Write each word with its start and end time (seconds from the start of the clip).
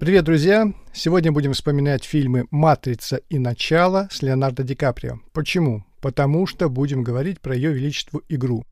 Привет, 0.00 0.24
друзья! 0.24 0.72
Сегодня 0.94 1.30
будем 1.30 1.52
вспоминать 1.52 2.04
фильмы 2.04 2.46
«Матрица» 2.50 3.16
и 3.28 3.38
«Начало» 3.38 4.08
с 4.10 4.22
Леонардо 4.22 4.62
Ди 4.62 4.74
Каприо. 4.74 5.20
Почему? 5.34 5.84
Потому 6.00 6.46
что 6.46 6.70
будем 6.70 7.02
говорить 7.02 7.38
про 7.42 7.54
ее 7.54 7.70
величеству 7.70 8.22
игру. 8.30 8.64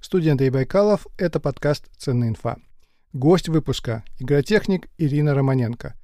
Студенты 0.00 0.46
и 0.46 0.50
Байкалов– 0.50 1.08
это 1.18 1.40
подкаст 1.40 1.86
«Ценная 1.96 2.28
инфа». 2.28 2.58
Гость 3.12 3.48
выпуска– 3.48 4.04
игротехник 4.20 4.86
Ирина 4.96 5.34
Романенко. 5.34 5.94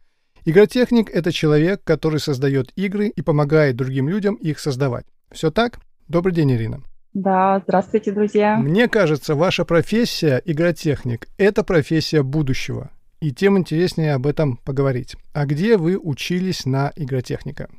Игротехник– 0.46 1.10
это 1.14 1.30
человек, 1.30 1.84
который 1.84 2.18
создает 2.18 2.73
игры 2.74 3.06
и 3.06 3.23
помогает 3.23 3.76
другим 3.76 4.09
людям 4.09 4.34
их 4.34 4.59
создавать. 4.59 5.06
Все 5.30 5.52
так? 5.52 5.78
Добрый 6.09 6.34
день, 6.34 6.51
Ирина. 6.54 6.82
Да, 7.14 7.62
здравствуйте, 7.62 8.10
друзья. 8.10 8.56
Мне 8.56 8.88
кажется, 8.88 9.37
ваша 9.37 9.64
профессия, 9.64 10.42
игротехник, 10.45 11.28
это 11.38 11.62
профессия 11.62 12.24
будущего 12.24 12.90
и 13.22 13.30
тем 13.30 13.56
интереснее 13.56 14.14
об 14.14 14.26
этом 14.26 14.56
поговорить. 14.56 15.14
А 15.32 15.46
где 15.46 15.76
вы 15.76 15.96
учились 15.96 16.66
на 16.66 16.92
игротехника? 16.96 17.70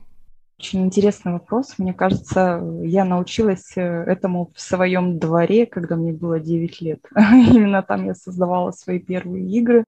Очень 0.57 0.85
интересный 0.85 1.33
вопрос. 1.33 1.77
Мне 1.77 1.93
кажется, 1.93 2.63
я 2.81 3.03
научилась 3.03 3.75
э, 3.75 3.81
этому 3.81 4.53
в 4.55 4.61
своем 4.61 5.19
дворе, 5.19 5.65
когда 5.65 5.97
мне 5.97 6.13
было 6.13 6.39
9 6.39 6.81
лет. 6.81 7.05
Именно 7.15 7.83
там 7.83 8.05
я 8.05 8.15
создавала 8.15 8.71
свои 8.71 8.99
первые 8.99 9.45
игры, 9.49 9.83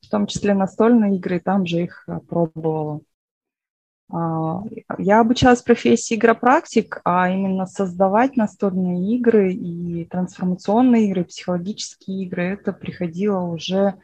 в 0.00 0.08
том 0.08 0.26
числе 0.26 0.52
настольные 0.52 1.14
игры, 1.14 1.36
и 1.36 1.40
там 1.40 1.64
же 1.64 1.84
их 1.84 2.08
пробовала. 2.28 3.00
А, 4.10 4.62
я 4.98 5.20
обучалась 5.20 5.62
профессии 5.62 6.16
игропрактик, 6.16 7.00
а 7.04 7.30
именно 7.30 7.66
создавать 7.66 8.36
настольные 8.36 9.14
игры 9.14 9.52
и 9.52 10.06
трансформационные 10.06 11.06
игры, 11.06 11.24
психологические 11.24 12.24
игры, 12.24 12.42
это 12.54 12.72
приходило 12.72 13.42
уже 13.42 13.94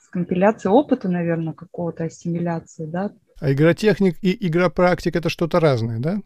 с 0.00 0.08
компиляцией 0.08 0.72
опыта, 0.72 1.08
наверное, 1.08 1.52
какого-то 1.52 2.04
ассимиляции, 2.04 2.86
да. 2.86 3.12
А 3.40 3.52
игротехник 3.52 4.16
и 4.22 4.46
игропрактик– 4.46 5.16
это 5.16 5.28
что-то 5.28 5.58
разное, 5.60 5.98
да? 5.98 6.20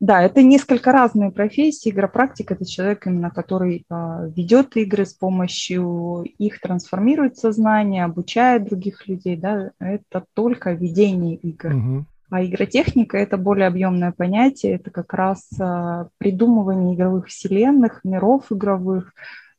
Да, 0.00 0.22
это 0.22 0.42
несколько 0.42 0.92
разные 0.92 1.30
профессии. 1.30 1.88
Игропрактик– 1.88 2.50
это 2.52 2.66
человек, 2.66 3.06
именно 3.06 3.30
который 3.30 3.86
а, 3.88 4.26
ведет 4.36 4.76
игры 4.76 5.06
с 5.06 5.14
помощью 5.14 6.24
их, 6.36 6.60
трансформирует 6.60 7.38
сознание, 7.38 8.04
обучает 8.04 8.64
других 8.64 9.08
людей. 9.08 9.36
Да? 9.36 9.70
Это 9.78 10.24
только 10.34 10.72
ведение 10.72 11.36
игр. 11.36 11.74
Угу. 11.74 12.04
А 12.30 12.44
игротехника– 12.44 13.16
это 13.18 13.38
более 13.38 13.68
объемное 13.68 14.12
понятие. 14.12 14.74
Это 14.74 14.90
как 14.90 15.14
раз 15.14 15.48
а, 15.58 16.08
придумывание 16.18 16.94
игровых 16.94 17.28
вселенных, 17.28 18.00
миров 18.04 18.50
игровых, 18.50 19.14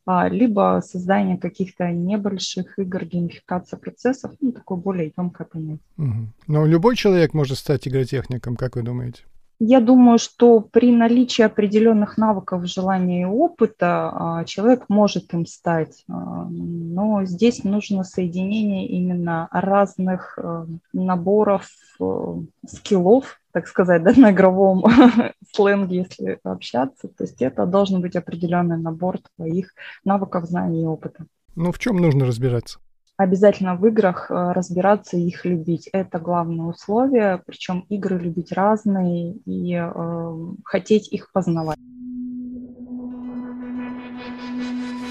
либо 0.06 0.82
создание 0.84 1.36
каких-то 1.36 1.90
небольших 1.90 2.78
игр, 2.78 3.04
геймификация 3.04 3.78
процессов, 3.78 4.32
ну, 4.40 4.52
такое 4.52 4.78
более 4.78 5.12
емкое 5.16 5.46
понятие. 5.46 5.80
Угу. 5.98 6.26
Но 6.46 6.66
любой 6.66 6.96
человек 6.96 7.34
может 7.34 7.58
стать 7.58 7.88
игротехником, 7.88 8.56
как 8.56 8.76
вы 8.76 8.82
думаете? 8.82 9.22
Я 9.58 9.80
думаю, 9.80 10.18
что 10.18 10.60
при 10.60 10.92
наличии 10.92 11.40
определенных 11.40 12.18
навыков, 12.18 12.66
желания 12.66 13.22
и 13.22 13.24
опыта 13.24 14.10
а, 14.12 14.44
человек 14.44 14.84
может 14.88 15.32
им 15.32 15.46
стать, 15.46 16.04
а, 16.08 16.46
но 16.50 17.24
здесь 17.24 17.64
нужно 17.64 18.04
соединение 18.04 18.86
именно 18.86 19.48
разных 19.50 20.38
э, 20.38 20.66
наборов 20.92 21.68
э, 21.98 22.34
скиллов, 22.66 23.40
так 23.56 23.68
сказать, 23.68 24.02
да, 24.02 24.12
на 24.14 24.32
игровом 24.32 24.84
сленге, 25.54 25.96
если 25.96 26.38
общаться. 26.42 27.08
То 27.08 27.24
есть 27.24 27.40
это 27.40 27.64
должен 27.64 28.02
быть 28.02 28.14
определенный 28.14 28.76
набор 28.76 29.16
твоих 29.34 29.72
навыков, 30.04 30.44
знаний 30.44 30.82
и 30.82 30.86
опыта. 30.86 31.24
Ну, 31.54 31.72
в 31.72 31.78
чем 31.78 31.96
нужно 31.96 32.26
разбираться? 32.26 32.80
обязательно 33.18 33.76
в 33.76 33.86
играх 33.86 34.30
э, 34.30 34.52
разбираться 34.52 35.16
и 35.16 35.22
их 35.22 35.46
любить. 35.46 35.88
Это 35.90 36.18
главное 36.18 36.66
условие, 36.66 37.42
причем 37.46 37.86
игры 37.88 38.18
любить 38.18 38.52
разные 38.52 39.32
и 39.46 39.72
э, 39.72 40.34
хотеть 40.62 41.10
их 41.10 41.32
познавать. 41.32 41.78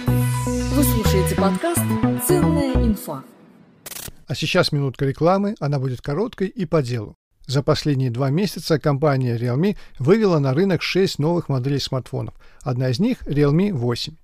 Вы 0.05 0.83
слушаете 0.83 1.35
подкаст 1.35 1.81
«Ценная 2.27 2.73
инфа». 2.75 3.23
А 4.27 4.35
сейчас 4.35 4.71
минутка 4.71 5.05
рекламы, 5.05 5.55
она 5.59 5.79
будет 5.79 6.01
короткой 6.01 6.49
и 6.49 6.67
по 6.67 6.83
делу. 6.83 7.17
За 7.47 7.61
последние 7.61 8.09
два 8.09 8.29
месяца 8.29 8.79
компания 8.79 9.37
Realme 9.37 9.77
вывела 9.99 10.39
на 10.39 10.53
рынок 10.53 10.81
6 10.81 11.19
новых 11.19 11.49
моделей 11.49 11.79
смартфонов. 11.79 12.33
Одна 12.61 12.89
из 12.89 12.99
них 12.99 13.21
Realme 13.27 13.71
8. 13.71 14.15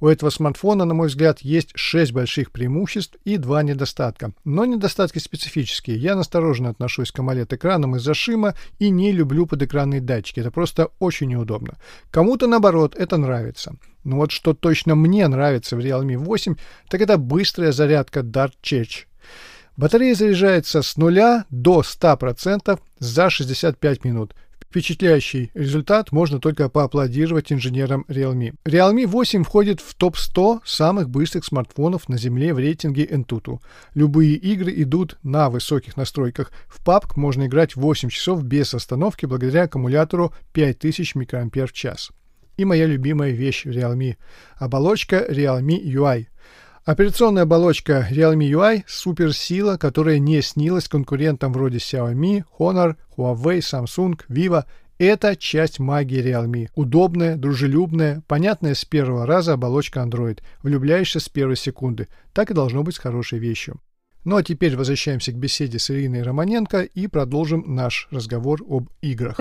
У 0.00 0.06
этого 0.06 0.30
смартфона, 0.30 0.84
на 0.84 0.94
мой 0.94 1.08
взгляд, 1.08 1.40
есть 1.40 1.72
6 1.74 2.12
больших 2.12 2.52
преимуществ 2.52 3.16
и 3.24 3.36
2 3.36 3.62
недостатка. 3.62 4.32
Но 4.44 4.64
недостатки 4.64 5.18
специфические. 5.18 5.96
Я 5.96 6.16
настороженно 6.16 6.70
отношусь 6.70 7.10
к 7.12 7.18
AMOLED-экранам 7.18 7.96
из-за 7.96 8.14
шима 8.14 8.54
и 8.78 8.90
не 8.90 9.12
люблю 9.12 9.46
подэкранные 9.46 10.00
датчики. 10.00 10.40
Это 10.40 10.50
просто 10.50 10.90
очень 10.98 11.28
неудобно. 11.28 11.78
Кому-то, 12.10 12.46
наоборот, 12.46 12.94
это 12.94 13.16
нравится. 13.16 13.76
Но 14.04 14.16
вот 14.16 14.30
что 14.30 14.54
точно 14.54 14.94
мне 14.94 15.26
нравится 15.26 15.76
в 15.76 15.80
Realme 15.80 16.16
8, 16.16 16.56
так 16.88 17.00
это 17.00 17.16
быстрая 17.16 17.72
зарядка 17.72 18.20
Dart 18.20 18.52
Charge. 18.62 19.06
Батарея 19.76 20.14
заряжается 20.14 20.80
с 20.80 20.96
0 20.96 21.44
до 21.50 21.82
100% 21.82 22.80
за 22.98 23.28
65 23.28 24.04
минут. 24.04 24.34
Впечатляющий 24.58 25.50
результат 25.52 26.12
можно 26.12 26.40
только 26.40 26.70
поаплодировать 26.70 27.52
инженерам 27.52 28.06
Realme. 28.08 28.54
Realme 28.64 29.06
8 29.06 29.44
входит 29.44 29.80
в 29.80 29.94
топ-100 29.94 30.60
самых 30.64 31.10
быстрых 31.10 31.44
смартфонов 31.44 32.08
на 32.08 32.16
Земле 32.16 32.54
в 32.54 32.58
рейтинге 32.58 33.04
Entutu. 33.04 33.60
Любые 33.94 34.36
игры 34.36 34.72
идут 34.76 35.18
на 35.22 35.50
высоких 35.50 35.98
настройках. 35.98 36.52
В 36.68 36.82
PUBG 36.82 37.12
можно 37.16 37.46
играть 37.46 37.76
8 37.76 38.08
часов 38.08 38.44
без 38.44 38.72
остановки 38.72 39.26
благодаря 39.26 39.64
аккумулятору 39.64 40.32
5000 40.54 41.14
мАч. 41.14 41.86
И 42.56 42.64
моя 42.64 42.86
любимая 42.86 43.32
вещь 43.32 43.66
в 43.66 43.68
Realme– 43.68 44.16
оболочка 44.56 45.26
Realme 45.28 45.78
UI– 45.82 46.28
Операционная 46.86 47.42
оболочка 47.42 48.06
Realme 48.12 48.48
UI– 48.48 48.84
суперсила, 48.86 49.76
которая 49.76 50.20
не 50.20 50.40
снилась 50.40 50.86
конкурентам 50.86 51.52
вроде 51.52 51.78
Xiaomi, 51.78 52.44
Honor, 52.60 52.94
Huawei, 53.16 53.58
Samsung, 53.58 54.20
Vivo. 54.28 54.62
Это 54.96 55.34
часть 55.34 55.80
магии 55.80 56.22
Realme. 56.22 56.68
Удобная, 56.76 57.34
дружелюбная, 57.34 58.22
понятная 58.28 58.74
с 58.74 58.84
первого 58.84 59.26
раза 59.26 59.54
оболочка 59.54 59.98
Android, 59.98 60.38
влюбляешься 60.62 61.18
с 61.18 61.28
первой 61.28 61.56
секунды. 61.56 62.06
Так 62.32 62.52
и 62.52 62.54
должно 62.54 62.84
быть 62.84 62.94
с 62.94 63.00
хорошей 63.00 63.40
вещью. 63.40 63.80
Ну 64.22 64.36
а 64.36 64.44
теперь 64.44 64.76
возвращаемся 64.76 65.32
к 65.32 65.36
беседе 65.36 65.80
с 65.80 65.90
Ириной 65.90 66.22
Романенко 66.22 66.82
и 66.82 67.08
продолжим 67.08 67.64
наш 67.66 68.06
разговор 68.12 68.62
об 68.64 68.90
играх. 69.00 69.40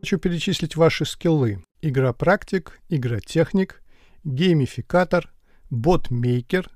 Хочу 0.00 0.18
перечислить 0.18 0.76
ваши 0.76 1.04
скиллы. 1.04 1.62
Игра-практик, 1.82 2.80
игра-техник, 2.88 3.82
геймификатор, 4.24 5.30
бот-мейкер, 5.68 6.70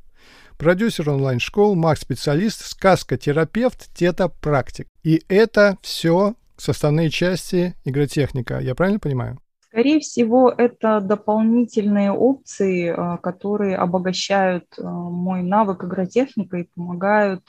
продюсер 0.59 1.09
онлайн-школ, 1.09 1.75
маг-специалист, 1.75 2.67
сказка-терапевт, 2.67 3.89
тета-практик. 3.95 4.89
И 5.03 5.23
это 5.29 5.79
все 5.81 6.35
составные 6.59 7.09
части 7.09 7.75
игротехника. 7.85 8.61
Я 8.61 8.75
правильно 8.75 9.01
понимаю? 9.01 9.41
Скорее 9.75 9.99
всего, 9.99 10.55
это 10.57 11.01
дополнительные 11.01 12.13
опции, 12.13 12.95
а, 12.97 13.17
которые 13.17 13.75
обогащают 13.75 14.67
а, 14.79 14.85
мой 14.85 15.43
навык 15.43 15.83
игротехника 15.83 16.59
и 16.59 16.69
помогают 16.77 17.43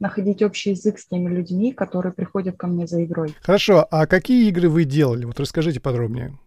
находить 0.00 0.42
общий 0.42 0.70
язык 0.70 0.98
с 0.98 1.06
теми 1.06 1.28
людьми, 1.28 1.74
которые 1.74 2.14
приходят 2.14 2.56
ко 2.56 2.68
мне 2.68 2.86
за 2.86 3.04
игрой. 3.04 3.34
Хорошо, 3.42 3.86
а 3.90 4.06
какие 4.06 4.48
игры 4.48 4.70
вы 4.70 4.84
делали? 4.84 5.26
Вот 5.26 5.38
расскажите 5.38 5.78
подробнее. 5.78 6.38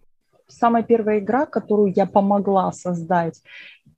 Самая 0.47 0.81
первая 0.81 1.19
игра, 1.19 1.45
которую 1.45 1.94
я 1.95 2.07
помогла 2.07 2.71
создать, 2.71 3.44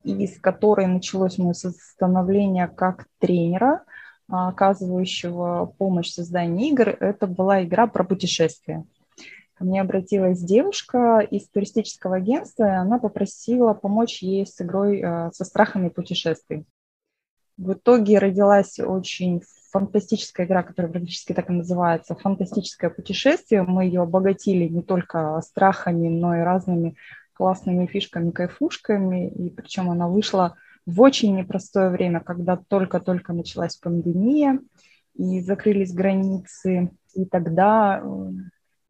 и 0.03 0.27
с 0.27 0.37
которой 0.41 0.87
началось 0.87 1.37
мое 1.37 1.53
становление 1.53 2.67
как 2.67 3.05
тренера, 3.19 3.85
а, 4.27 4.49
оказывающего 4.49 5.73
помощь 5.77 6.09
в 6.09 6.15
создании 6.15 6.71
игр, 6.71 6.89
это 6.89 7.27
была 7.27 7.63
игра 7.63 7.87
про 7.87 8.03
путешествия. 8.03 8.83
Ко 9.63 9.68
мне 9.68 9.80
обратилась 9.80 10.42
девушка 10.42 11.19
из 11.19 11.48
туристического 11.48 12.18
агентства, 12.18 12.65
и 12.65 12.75
она 12.75 13.00
попросила 13.00 13.74
помочь 13.74 14.21
ей 14.21 14.45
с 14.45 14.60
игрой 14.60 15.00
э, 15.00 15.31
со 15.31 15.45
страхами 15.45 15.88
путешествий. 15.88 16.65
В 17.56 17.71
итоге 17.71 18.19
родилась 18.19 18.77
очень 18.80 19.42
фантастическая 19.71 20.45
игра, 20.45 20.63
которая 20.63 20.92
практически 20.92 21.31
так 21.31 21.50
и 21.50 21.54
называется 21.54 22.13
«Фантастическое 22.13 22.89
путешествие». 22.89 23.63
Мы 23.63 23.86
ее 23.86 24.01
обогатили 24.01 24.68
не 24.68 24.81
только 24.81 25.39
страхами, 25.39 26.10
но 26.10 26.36
и 26.36 26.42
разными 26.42 26.98
классными 27.31 27.86
фишками, 27.86 28.31
кайфушками. 28.31 29.30
И 29.30 29.50
причем 29.50 29.89
она 29.89 30.10
вышла 30.10 30.57
в 30.86 31.00
очень 31.00 31.38
непростое 31.38 31.89
время, 31.89 32.19
когда 32.19 32.57
только-только 32.57 33.31
началась 33.31 33.77
пандемия 33.77 34.60
и 35.13 35.39
закрылись 35.39 35.94
границы. 35.94 36.92
И 37.13 37.24
тогда 37.24 38.01
э, 38.04 38.30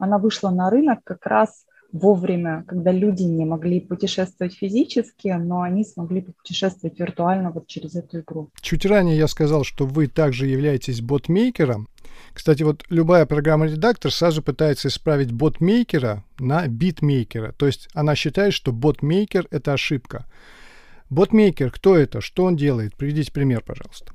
она 0.03 0.17
вышла 0.17 0.49
на 0.49 0.69
рынок 0.69 0.99
как 1.03 1.25
раз 1.25 1.65
вовремя, 1.93 2.65
когда 2.67 2.91
люди 2.91 3.23
не 3.23 3.45
могли 3.45 3.79
путешествовать 3.79 4.53
физически, 4.53 5.27
но 5.27 5.61
они 5.61 5.85
смогли 5.85 6.21
путешествовать 6.21 6.99
виртуально 6.99 7.51
вот 7.51 7.67
через 7.67 7.95
эту 7.95 8.19
игру. 8.19 8.49
Чуть 8.61 8.85
ранее 8.85 9.17
я 9.17 9.27
сказал, 9.27 9.63
что 9.63 9.85
вы 9.85 10.07
также 10.07 10.47
являетесь 10.47 11.01
ботмейкером. 11.01 11.87
Кстати, 12.33 12.63
вот 12.63 12.83
любая 12.89 13.25
программа-редактор 13.25 14.11
сразу 14.11 14.41
пытается 14.41 14.87
исправить 14.87 15.31
ботмейкера 15.31 16.23
на 16.39 16.67
битмейкера. 16.67 17.53
То 17.53 17.67
есть 17.67 17.87
она 17.93 18.15
считает, 18.15 18.53
что 18.53 18.71
ботмейкер— 18.71 19.47
это 19.51 19.73
ошибка. 19.73 20.25
Ботмейкер, 21.09 21.71
кто 21.71 21.95
это? 21.95 22.21
Что 22.21 22.45
он 22.45 22.55
делает? 22.55 22.95
Приведите 22.97 23.31
пример, 23.31 23.61
пожалуйста. 23.63 24.13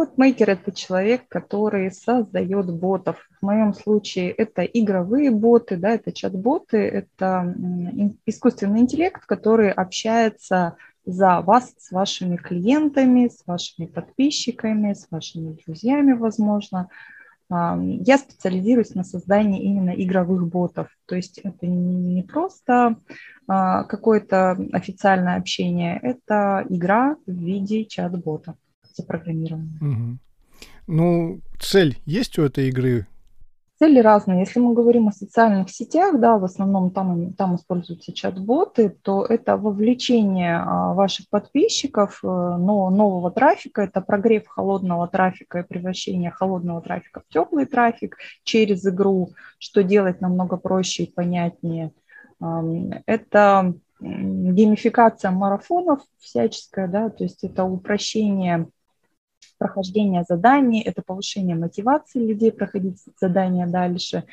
Ботмейкер– 0.00 0.48
это 0.52 0.72
человек, 0.72 1.28
который 1.28 1.92
создает 1.92 2.72
ботов. 2.72 3.18
В 3.42 3.44
моем 3.44 3.74
случае 3.74 4.30
это 4.30 4.62
игровые 4.62 5.30
боты, 5.30 5.76
да, 5.76 5.90
это 5.90 6.10
чат-боты, 6.10 6.78
это 6.78 7.54
искусственный 8.24 8.80
интеллект, 8.80 9.26
который 9.26 9.70
общается 9.70 10.76
за 11.04 11.42
вас 11.42 11.74
с 11.78 11.92
вашими 11.92 12.36
клиентами, 12.36 13.28
с 13.28 13.46
вашими 13.46 13.84
подписчиками, 13.84 14.94
с 14.94 15.06
вашими 15.10 15.54
друзьями, 15.66 16.12
возможно. 16.12 16.88
Я 17.50 18.16
специализируюсь 18.16 18.94
на 18.94 19.04
создании 19.04 19.64
именно 19.64 19.90
игровых 19.90 20.48
ботов. 20.48 20.88
То 21.04 21.14
есть 21.14 21.40
это 21.40 21.66
не 21.66 22.22
просто 22.22 22.96
а, 23.46 23.84
какое-то 23.84 24.52
официальное 24.72 25.36
общение, 25.36 25.98
это 26.00 26.64
игра 26.70 27.16
в 27.26 27.32
виде 27.32 27.84
чат-бота 27.84 28.54
запрограммированы. 29.00 29.78
Угу. 29.80 30.18
Ну, 30.86 31.40
цель 31.58 31.98
есть 32.06 32.38
у 32.38 32.42
этой 32.42 32.68
игры? 32.68 33.06
Цели 33.78 34.00
разные. 34.00 34.40
Если 34.40 34.60
мы 34.60 34.74
говорим 34.74 35.08
о 35.08 35.12
социальных 35.12 35.70
сетях, 35.70 36.20
да, 36.20 36.36
в 36.36 36.44
основном 36.44 36.90
там, 36.90 37.32
там 37.32 37.56
используются 37.56 38.12
чат-боты, 38.12 38.90
то 38.90 39.24
это 39.24 39.56
вовлечение 39.56 40.58
а, 40.58 40.92
ваших 40.92 41.30
подписчиков, 41.30 42.20
э, 42.22 42.26
но 42.26 42.90
нового 42.90 43.30
трафика, 43.30 43.80
это 43.80 44.02
прогрев 44.02 44.46
холодного 44.46 45.08
трафика 45.08 45.60
и 45.60 45.66
превращение 45.66 46.30
холодного 46.30 46.82
трафика 46.82 47.20
в 47.20 47.32
теплый 47.32 47.64
трафик 47.64 48.18
через 48.44 48.84
игру, 48.86 49.30
что 49.58 49.82
делать 49.82 50.20
намного 50.20 50.58
проще 50.58 51.04
и 51.04 51.12
понятнее. 51.12 51.92
Это 53.06 53.74
геймификация 54.00 55.30
марафонов 55.30 56.00
всяческая, 56.18 56.88
да, 56.88 57.10
то 57.10 57.24
есть 57.24 57.44
это 57.44 57.64
упрощение 57.64 58.68
прохождение 59.60 60.24
заданий, 60.26 60.80
это 60.80 61.02
повышение 61.02 61.54
мотивации 61.54 62.18
людей 62.18 62.50
проходить 62.50 62.98
задания 63.20 63.66
дальше, 63.66 64.24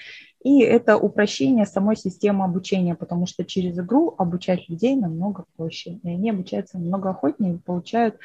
и 0.42 0.62
это 0.62 0.98
упрощение 0.98 1.66
самой 1.66 1.98
системы 1.98 2.46
обучения, 2.46 2.96
потому 2.96 3.28
что 3.28 3.44
через 3.44 3.78
игру 3.78 4.16
обучать 4.18 4.70
людей 4.70 4.96
намного 4.96 5.44
проще, 5.58 6.00
и 6.04 6.10
они 6.10 6.30
обучаются 6.30 6.80
намного 6.80 7.10
охотнее 7.10 7.56
и 7.56 7.58
получают 7.58 8.16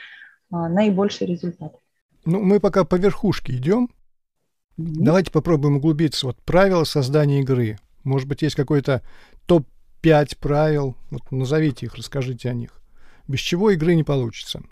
а, 0.53 0.69
наибольший 0.69 1.27
результат. 1.27 1.75
Ну, 2.25 2.41
мы 2.41 2.61
пока 2.61 2.85
по 2.85 2.95
верхушке 2.95 3.57
идем. 3.57 3.91
Mm-hmm. 4.79 4.95
Давайте 5.01 5.33
попробуем 5.33 5.79
углубиться. 5.79 6.27
Вот 6.27 6.37
правила 6.45 6.85
создания 6.85 7.41
игры. 7.41 7.79
Может 8.05 8.29
быть, 8.29 8.43
есть 8.43 8.55
какой-то 8.55 9.03
топ-5 9.47 10.39
правил. 10.39 10.95
Вот 11.11 11.33
назовите 11.33 11.87
их, 11.87 11.97
расскажите 11.97 12.49
о 12.49 12.55
них. 12.55 12.81
Без 13.27 13.41
чего 13.41 13.71
игры 13.71 13.97
не 13.97 14.05
получится. 14.05 14.63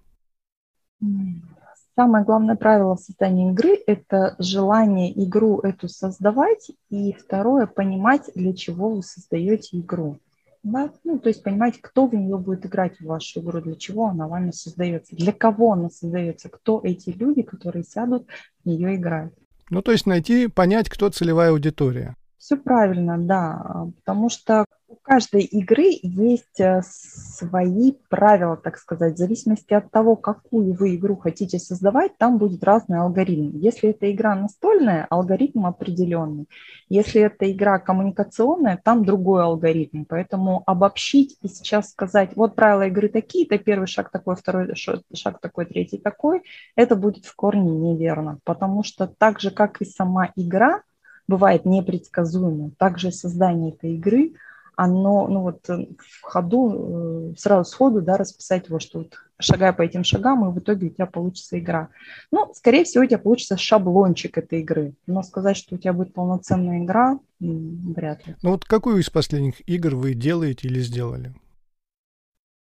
Самое 1.97 2.25
главное 2.25 2.57
правило 2.57 2.95
создания 2.97 3.51
игры– 3.51 3.79
это 3.87 4.37
желание 4.39 5.13
игру 5.25 5.59
эту 5.61 5.89
создавать, 5.89 6.71
и 6.89 7.13
второе– 7.13 7.67
понимать, 7.67 8.31
для 8.35 8.53
чего 8.55 8.91
вы 8.91 9.03
создаете 9.03 9.79
игру. 9.79 10.19
Да? 10.63 10.91
Ну, 11.05 11.19
то 11.19 11.29
есть 11.29 11.43
понимать, 11.43 11.81
кто 11.81 12.07
в 12.07 12.15
нее 12.15 12.39
будет 12.39 12.67
играть 12.67 12.99
в 13.01 13.07
вашу 13.07 13.41
игру, 13.41 13.61
для 13.61 13.77
чего 13.77 14.07
она 14.07 14.29
вами 14.29 14.51
создается, 14.51 15.17
для 15.17 15.33
кого 15.33 15.73
она 15.73 15.91
создается, 15.91 16.49
кто 16.49 16.81
эти 16.85 17.11
люди, 17.11 17.43
которые 17.43 17.85
сядут 17.85 18.27
в 18.63 18.69
нее 18.69 18.97
играть. 18.97 19.33
Ну, 19.71 19.83
то 19.83 19.93
есть 19.93 20.07
найти, 20.07 20.49
понять, 20.49 20.89
кто 20.89 21.09
целевая 21.09 21.51
аудитория. 21.51 22.17
Все 22.41 22.57
правильно, 22.57 23.19
да, 23.19 23.87
потому 23.97 24.31
что 24.31 24.65
у 24.89 24.95
каждой 24.97 25.43
игры 25.43 25.85
есть 26.03 26.59
э, 26.59 26.81
свои 26.83 27.93
правила, 28.09 28.57
так 28.57 28.79
сказать. 28.79 29.15
В 29.15 29.19
зависимости 29.19 29.75
от 29.75 29.91
того, 29.91 30.17
какую 30.17 30.73
вы 30.73 30.97
игру 30.97 31.17
хотите 31.17 31.59
создавать, 31.59 32.17
там 32.17 32.39
будет 32.39 32.65
разный 32.65 32.99
алгоритм. 32.99 33.59
Если 33.59 33.91
это 33.91 34.11
игра 34.11 34.35
настольная, 34.35 35.07
алгоритм 35.11 35.67
определенный. 35.67 36.49
Если 36.89 37.21
это 37.21 37.53
игра 37.53 37.79
коммуникационная, 37.79 38.81
там 38.83 39.05
другой 39.05 39.43
алгоритм. 39.43 40.05
Поэтому 40.09 40.63
обобщить 40.65 41.37
и 41.43 41.49
сейчас 41.49 41.91
сказать, 41.91 42.31
вот 42.37 42.57
правила 42.57 42.87
игры 42.87 43.11
такие, 43.11 43.45
это 43.45 43.59
первый 43.59 43.87
шаг 43.87 44.11
такой, 44.11 44.35
второй 44.35 44.75
шаг 44.75 45.41
такой, 45.43 45.67
третий 45.67 45.99
такой, 45.99 46.43
это 46.75 46.97
будет 46.97 47.27
в 47.27 47.37
корне 47.37 47.71
неверно. 47.71 48.39
Потому 48.45 48.83
что 48.83 49.07
так 49.07 49.41
же, 49.41 49.51
как 49.51 49.83
и 49.83 49.85
сама 49.85 50.33
игра, 50.37 50.81
бывает 51.31 51.65
непредсказуемо, 51.65 52.73
также 52.79 53.13
создание 53.13 53.73
этой 53.73 53.95
игры– 53.95 54.33
оно, 54.83 55.29
ну 55.29 55.43
вот 55.43 55.69
э, 55.69 55.89
в 55.99 56.23
ходу, 56.23 57.33
э, 57.35 57.39
сразу 57.39 57.71
сходу, 57.71 58.01
да, 58.01 58.17
расписать 58.17 58.69
его, 58.69 58.81
что 58.81 59.01
вот 59.01 59.15
шагая 59.39 59.75
по 59.75 59.83
этим 59.83 60.05
шагам, 60.05 60.49
и 60.49 60.55
в 60.55 60.59
итоге 60.59 60.87
у 60.87 60.91
тебя 60.91 61.05
получится 61.05 61.59
игра. 61.59 61.91
Ну, 62.33 62.51
скорее 62.55 62.85
всего, 62.85 63.05
у 63.05 63.07
тебя 63.07 63.19
получится 63.19 63.59
шаблончик 63.59 64.39
этой 64.39 64.61
игры. 64.61 64.95
Но 65.07 65.23
сказать, 65.23 65.59
что 65.59 65.75
у 65.75 65.79
тебя 65.79 65.93
будет 65.93 66.15
полноценная 66.15 66.83
игра, 66.83 67.19
вряд 67.41 68.27
ли. 68.27 68.37
Ну 68.43 68.53
вот 68.53 68.65
какую 68.65 69.01
из 69.01 69.11
последних 69.11 69.69
игр 69.69 69.97
вы 69.97 70.15
делаете 70.15 70.69
или 70.69 70.81
сделали? 70.81 71.35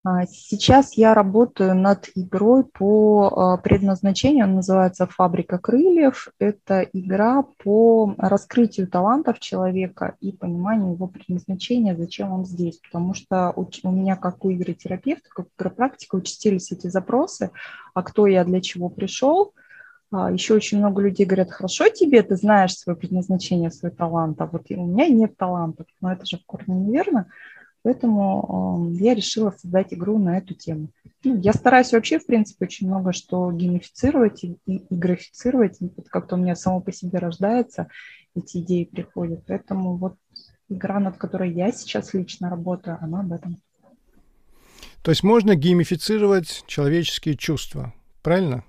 А, 0.04 0.26
сейчас 0.26 0.94
я 0.96 1.14
работаю 1.14 1.76
над 1.76 2.08
игрой 2.16 2.64
по 2.64 3.28
а, 3.28 3.56
предназначению, 3.56 4.44
она 4.46 4.54
называется 4.54 5.06
«Фабрика 5.06 5.58
крыльев». 5.58 6.28
Это 6.40 6.81
игра 6.93 7.44
по 7.62 8.12
раскрытию 8.19 8.88
талантов 8.88 9.38
человека 9.38 10.16
и 10.20 10.32
пониманию 10.32 10.94
его 10.94 11.06
предназначения, 11.06 11.94
зачем 11.96 12.32
он 12.32 12.44
здесь. 12.44 12.78
Потому 12.78 13.14
что 13.14 13.52
у 13.54 13.90
меня, 13.93 14.16
как 14.16 14.44
у 14.44 14.50
игры 14.50 14.75
терапевта, 14.75 15.28
как 15.28 15.46
у 15.46 15.49
игропрактика, 15.56 16.16
участились 16.16 16.73
эти 16.73 16.88
запросы, 16.88 17.52
а 17.94 18.02
кто 18.02 18.26
я, 18.26 18.44
для 18.44 18.61
чего 18.61 18.88
пришел. 18.88 19.54
А, 20.11 20.32
Еще 20.32 20.54
очень 20.54 20.78
много 20.78 21.00
людей 21.00 21.26
говорят, 21.26 21.52
хорошо 21.52 21.88
тебе, 21.88 22.23
ты 22.25 22.35
знаешь 22.35 22.75
свое 22.75 22.99
предназначение, 22.99 23.71
свой 23.71 23.92
талант, 23.92 24.40
а 24.40 24.47
вот 24.47 24.64
у 24.68 24.85
меня 24.85 25.06
нет 25.06 25.37
талантов. 25.37 25.87
Но 26.00 26.12
это 26.12 26.26
же 26.26 26.38
в 26.38 26.44
корне 26.44 26.75
неверно. 26.75 27.28
Поэтому 27.82 28.92
э, 28.92 29.02
я 29.02 29.14
решила 29.14 29.50
создать 29.50 29.92
игру 29.92 30.18
на 30.18 30.38
эту 30.38 30.54
тему. 30.54 30.90
Ну, 31.24 31.38
я 31.40 31.52
стараюсь 31.52 31.92
вообще, 31.92 32.18
в 32.18 32.26
принципе, 32.26 32.66
очень 32.66 32.86
много 32.86 33.12
что 33.12 33.50
геймифицировать 33.50 34.44
и, 34.44 34.56
и, 34.66 34.76
и 34.76 34.94
графицировать. 34.94 35.78
как-то 36.08 36.36
у 36.36 36.38
меня 36.38 36.54
само 36.54 36.80
по 36.80 36.92
себе 36.92 37.18
рождается, 37.18 37.88
эти 38.36 38.58
идеи 38.58 38.84
приходят. 38.84 39.44
Поэтому 39.46 39.96
вот 39.96 40.14
игра, 40.68 41.00
над 41.00 41.16
которой 41.16 41.52
я 41.52 41.72
сейчас 41.72 42.14
лично 42.14 42.50
работаю, 42.50 42.98
она 43.00 43.20
об 43.20 43.32
этом. 43.32 43.60
То 45.02 45.10
есть 45.10 45.24
можно 45.24 45.56
геймифицировать 45.56 46.64
человеческие 46.68 47.36
чувства, 47.36 47.92
правильно? 48.22 48.64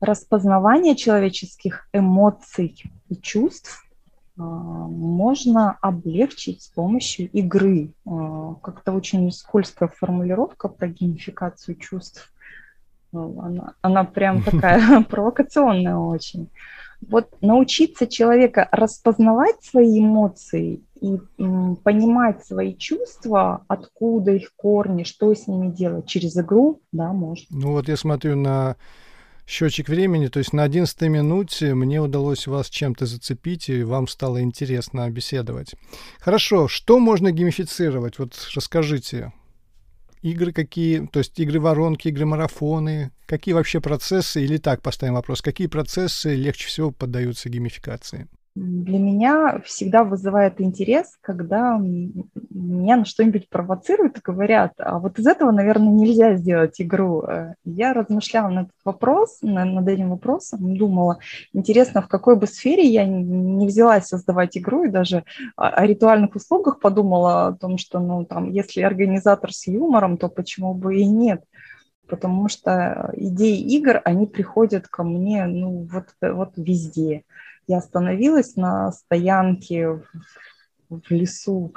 Распознавание 0.00 0.96
человеческих 0.96 1.86
эмоций 1.92 2.82
и 3.10 3.16
чувств 3.16 3.84
можно 4.36 5.78
облегчить 5.80 6.62
с 6.62 6.68
помощью 6.68 7.30
игры. 7.30 7.92
А, 8.06 8.54
как-то 8.62 8.92
очень 8.92 9.30
скользкая 9.30 9.88
формулировка 9.88 10.68
про 10.68 10.88
геймификацию 10.88 11.76
чувств. 11.76 12.32
Ну, 13.12 13.40
она, 13.40 13.74
она 13.80 14.04
прям 14.04 14.42
такая 14.44 15.02
провокационная 15.08 15.96
очень. 15.96 16.50
Вот 17.08 17.28
научиться 17.42 18.06
человека 18.06 18.68
распознавать 18.72 19.62
свои 19.62 20.00
эмоции 20.00 20.80
и 21.00 21.18
понимать 21.36 22.44
свои 22.46 22.74
чувства, 22.74 23.64
откуда 23.68 24.32
их 24.32 24.54
корни, 24.56 25.04
что 25.04 25.34
с 25.34 25.46
ними 25.46 25.70
делать 25.70 26.06
через 26.06 26.36
игру, 26.36 26.80
да, 26.92 27.12
можно. 27.12 27.46
Ну 27.50 27.72
вот 27.72 27.88
я 27.88 27.96
смотрю 27.96 28.36
на 28.36 28.76
счетчик 29.46 29.88
времени, 29.88 30.28
то 30.28 30.38
есть 30.38 30.52
на 30.52 30.62
11 30.62 31.00
минуте 31.02 31.74
мне 31.74 32.00
удалось 32.00 32.46
вас 32.46 32.68
чем-то 32.70 33.06
зацепить, 33.06 33.68
и 33.68 33.82
вам 33.82 34.08
стало 34.08 34.40
интересно 34.42 35.08
беседовать. 35.10 35.74
Хорошо, 36.18 36.68
что 36.68 36.98
можно 36.98 37.30
геймифицировать? 37.30 38.18
Вот 38.18 38.34
расскажите. 38.54 39.32
Игры 40.22 40.52
какие, 40.52 41.06
то 41.06 41.18
есть 41.18 41.38
игры-воронки, 41.38 42.08
игры-марафоны, 42.08 43.12
какие 43.26 43.54
вообще 43.54 43.80
процессы, 43.80 44.42
или 44.42 44.56
так 44.56 44.80
поставим 44.80 45.14
вопрос, 45.14 45.42
какие 45.42 45.66
процессы 45.66 46.34
легче 46.34 46.68
всего 46.68 46.90
поддаются 46.90 47.50
геймификации? 47.50 48.28
Для 48.54 49.00
меня 49.00 49.60
всегда 49.64 50.04
вызывает 50.04 50.60
интерес, 50.60 51.16
когда 51.20 51.76
меня 51.76 52.96
на 52.96 53.04
что-нибудь 53.04 53.48
провоцируют 53.48 54.18
и 54.18 54.22
говорят, 54.22 54.74
а 54.78 55.00
вот 55.00 55.18
из 55.18 55.26
этого, 55.26 55.50
наверное, 55.50 55.92
нельзя 55.92 56.36
сделать 56.36 56.80
игру. 56.80 57.22
Э, 57.22 57.54
я 57.64 57.92
размышляла 57.92 58.50
над 58.50 58.68
этот 58.68 58.80
вопрос, 58.84 59.38
над 59.42 59.88
этим 59.88 60.10
вопросом, 60.10 60.76
думала, 60.76 61.18
интересно, 61.52 62.00
в 62.00 62.06
какой 62.06 62.36
бы 62.36 62.46
сфере 62.46 62.86
я 62.86 63.04
не 63.04 63.66
взялась 63.66 64.06
создавать 64.06 64.56
игру, 64.56 64.84
и 64.84 64.90
даже 64.90 65.24
о 65.56 65.84
ритуальных 65.84 66.36
услугах 66.36 66.78
подумала 66.78 67.48
о 67.48 67.52
том, 67.54 67.76
что, 67.76 67.98
ну, 67.98 68.24
там, 68.24 68.50
если 68.50 68.82
организатор 68.82 69.52
с 69.52 69.66
юмором, 69.66 70.16
то 70.16 70.28
почему 70.28 70.74
бы 70.74 70.96
и 70.96 71.04
нет 71.04 71.42
потому 72.06 72.50
что 72.50 73.10
идеи 73.16 73.58
игр, 73.76 74.02
они 74.04 74.26
приходят 74.26 74.88
ко 74.88 75.02
мне, 75.04 75.46
ну, 75.46 75.88
вот, 75.90 76.08
вот 76.20 76.52
везде 76.56 77.24
я 77.66 77.78
остановилась 77.78 78.56
на 78.56 78.92
стоянке 78.92 80.02
в, 80.88 81.10
лесу, 81.10 81.74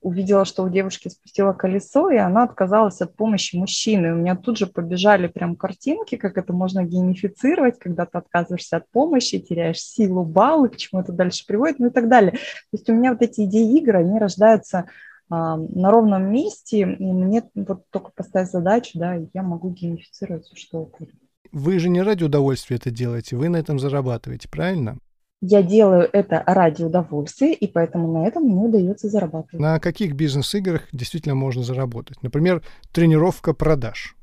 увидела, 0.00 0.44
что 0.44 0.62
у 0.62 0.68
девушки 0.68 1.08
спустило 1.08 1.52
колесо, 1.52 2.10
и 2.10 2.16
она 2.16 2.44
отказалась 2.44 3.00
от 3.00 3.16
помощи 3.16 3.56
мужчины. 3.56 4.12
У 4.12 4.16
меня 4.16 4.36
тут 4.36 4.58
же 4.58 4.66
побежали 4.66 5.26
прям 5.26 5.56
картинки, 5.56 6.16
как 6.16 6.36
это 6.36 6.52
можно 6.52 6.84
геймифицировать, 6.84 7.78
когда 7.78 8.06
ты 8.06 8.18
отказываешься 8.18 8.76
от 8.76 8.88
помощи, 8.90 9.38
теряешь 9.38 9.80
силу, 9.80 10.24
баллы, 10.24 10.68
к 10.68 10.76
чему 10.76 11.00
это 11.02 11.12
дальше 11.12 11.46
приводит, 11.46 11.78
ну 11.78 11.86
и 11.88 11.90
так 11.90 12.08
далее. 12.08 12.32
То 12.32 12.38
есть 12.72 12.88
у 12.88 12.94
меня 12.94 13.12
вот 13.12 13.22
эти 13.22 13.44
идеи 13.44 13.78
игр, 13.78 13.96
они 13.96 14.18
рождаются 14.18 14.86
а, 15.28 15.56
на 15.56 15.90
ровном 15.90 16.30
месте, 16.30 16.80
и 16.80 16.84
мне 16.84 17.42
вот 17.54 17.84
только 17.90 18.10
поставить 18.10 18.50
задачу, 18.50 18.98
да, 18.98 19.16
и 19.16 19.26
я 19.32 19.42
могу 19.42 19.70
геймифицировать 19.70 20.44
все 20.44 20.56
что 20.56 20.78
угодно. 20.80 21.18
Вы 21.52 21.78
же 21.78 21.88
не 21.88 22.02
ради 22.02 22.24
удовольствия 22.24 22.76
это 22.76 22.90
делаете, 22.90 23.36
вы 23.36 23.48
на 23.48 23.56
этом 23.56 23.78
зарабатываете, 23.78 24.48
правильно? 24.48 24.98
Я 25.42 25.62
делаю 25.62 26.08
это 26.12 26.42
ради 26.46 26.82
удовольствия, 26.82 27.54
и 27.54 27.66
поэтому 27.66 28.12
на 28.12 28.26
этом 28.26 28.44
мне 28.44 28.62
удается 28.62 29.08
зарабатывать. 29.08 29.60
На 29.60 29.80
каких 29.80 30.14
бизнес-играх 30.14 30.88
действительно 30.92 31.34
можно 31.34 31.62
заработать? 31.62 32.22
Например, 32.22 32.62
тренировка 32.92 33.54
продаж. 33.54 34.16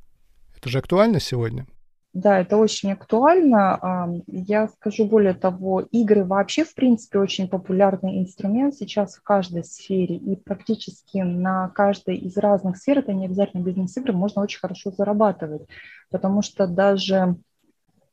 Это 0.55 0.69
же 0.69 0.77
актуально 0.77 1.19
сегодня? 1.19 1.65
Да, 2.13 2.39
это 2.39 2.57
очень 2.57 2.91
актуально. 2.91 4.23
Я 4.27 4.69
скажу 4.69 5.05
более 5.05 5.33
того, 5.33 5.81
игры 5.81 6.23
вообще, 6.23 6.63
в 6.63 6.73
принципе, 6.73 7.19
очень 7.19 7.47
популярный 7.47 8.19
инструмент 8.19 8.73
сейчас 8.75 9.15
в 9.15 9.23
каждой 9.23 9.63
сфере, 9.63 10.15
и 10.15 10.35
практически 10.35 11.17
на 11.19 11.69
каждой 11.69 12.17
из 12.17 12.35
разных 12.37 12.77
сфер, 12.77 12.99
это 12.99 13.13
не 13.13 13.25
обязательно 13.25 13.61
бизнес-игры, 13.61 14.13
можно 14.13 14.41
очень 14.41 14.59
хорошо 14.59 14.91
зарабатывать, 14.91 15.67
потому 16.09 16.41
что 16.41 16.65
даже 16.65 17.15
а, 17.15 17.37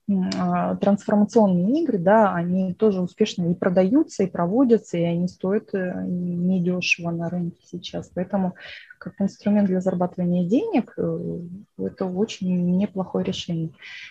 трансформационные 0.06 1.82
игры, 1.82 1.98
да, 1.98 2.34
они 2.34 2.74
тоже 2.74 3.00
успешно 3.00 3.50
и 3.50 3.54
продаются, 3.54 4.22
и 4.22 4.30
проводятся, 4.30 4.98
и 4.98 5.02
они 5.02 5.28
стоят 5.28 5.74
э, 5.74 5.94
недешево 6.06 7.10
на 7.10 7.30
рынке 7.30 7.60
сейчас. 7.64 8.10
Поэтому 8.14 8.54
как 8.98 9.14
инструмент 9.20 9.68
для 9.68 9.80
зарабатывания 9.80 10.46
денег 10.46 10.92
э, 10.98 11.38
это 11.78 12.04
очень 12.04 12.76
неплохое 12.76 13.24
решение. 13.24 13.70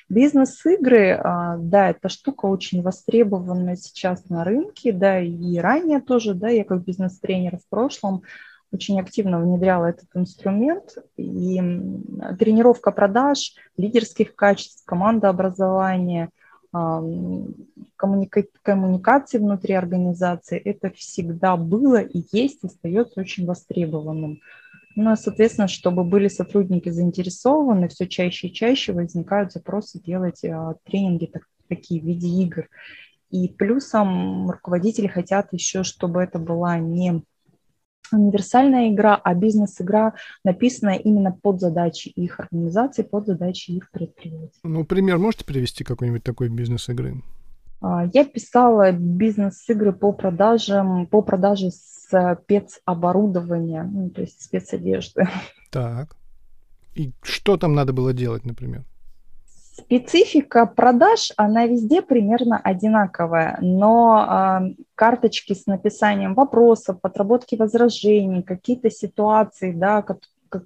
Бизнес-игры, 0.09 1.11
а, 1.11 1.57
да, 1.57 1.91
эта 1.91 2.09
штука 2.09 2.47
очень 2.47 2.81
востребована 2.81 3.75
сейчас 3.75 4.29
на 4.29 4.43
рынке, 4.43 4.93
да, 4.93 5.19
и 5.19 5.57
ранее 5.57 6.01
тоже, 6.01 6.33
да, 6.33 6.49
я 6.49 6.63
как 6.63 6.83
бизнес-тренер 6.83 7.57
в 7.57 7.69
прошлом 7.69 8.23
очень 8.73 8.99
активно 8.99 9.39
внедряла 9.39 9.85
этот 9.85 10.07
инструмент. 10.15 10.97
И 11.17 11.57
тренировка 12.37 12.91
продаж, 12.91 13.55
лидерских 13.77 14.35
качеств, 14.35 14.83
командообразование, 14.85 16.29
коммуника- 16.73 18.47
коммуникации 18.63 19.37
внутри 19.37 19.75
организации, 19.75 20.57
это 20.57 20.89
всегда 20.91 21.55
было 21.55 22.01
и 22.01 22.23
есть, 22.31 22.63
остается 22.63 23.21
очень 23.21 23.45
востребованным. 23.45 24.39
Ну, 24.95 25.15
соответственно, 25.15 25.67
чтобы 25.67 26.03
были 26.03 26.27
сотрудники 26.27 26.89
заинтересованы, 26.89 27.87
все 27.87 28.07
чаще 28.07 28.47
и 28.47 28.53
чаще 28.53 28.93
возникают 28.93 29.51
запросы 29.51 29.99
делать 29.99 30.43
а, 30.45 30.75
тренинги 30.83 31.25
так, 31.25 31.43
такие 31.67 31.99
в 32.01 32.05
виде 32.05 32.27
игр. 32.27 32.67
И 33.31 33.47
плюсом 33.47 34.49
руководители 34.51 35.07
хотят 35.07 35.47
еще, 35.51 35.83
чтобы 35.83 36.21
это 36.21 36.37
была 36.37 36.77
не 36.77 37.23
универсальная 38.17 38.89
игра, 38.89 39.15
а 39.15 39.33
бизнес-игра, 39.33 40.13
написанная 40.43 40.95
именно 40.95 41.31
под 41.31 41.59
задачи 41.59 42.09
их 42.09 42.39
организации, 42.39 43.03
под 43.03 43.27
задачи 43.27 43.71
их 43.71 43.91
предприятий. 43.91 44.59
Ну, 44.63 44.85
пример 44.85 45.17
можете 45.17 45.45
привести 45.45 45.83
какой-нибудь 45.83 46.23
такой 46.23 46.49
бизнес-игры? 46.49 47.21
А, 47.81 48.07
я 48.13 48.25
писала 48.25 48.91
бизнес-игры 48.91 49.93
по 49.93 50.13
продажам, 50.13 51.07
по 51.07 51.21
продаже 51.21 51.71
спецоборудования, 51.71 53.83
ну, 53.83 54.09
то 54.09 54.21
есть 54.21 54.41
спецодежды. 54.41 55.27
Так. 55.69 56.15
И 56.95 57.11
что 57.23 57.57
там 57.57 57.73
надо 57.73 57.93
было 57.93 58.13
делать, 58.13 58.45
например? 58.45 58.85
Специфика 59.75 60.67
продаж, 60.67 61.31
она 61.35 61.65
везде 61.65 62.03
примерно 62.03 62.59
одинаковая, 62.59 63.57
но 63.59 64.61
э, 64.69 64.83
карточки 64.93 65.53
с 65.53 65.65
написанием 65.65 66.35
вопросов, 66.35 66.99
отработки 67.01 67.55
возражений, 67.55 68.43
какие-то 68.43 68.91
ситуации, 68.91 69.71
да, 69.71 70.05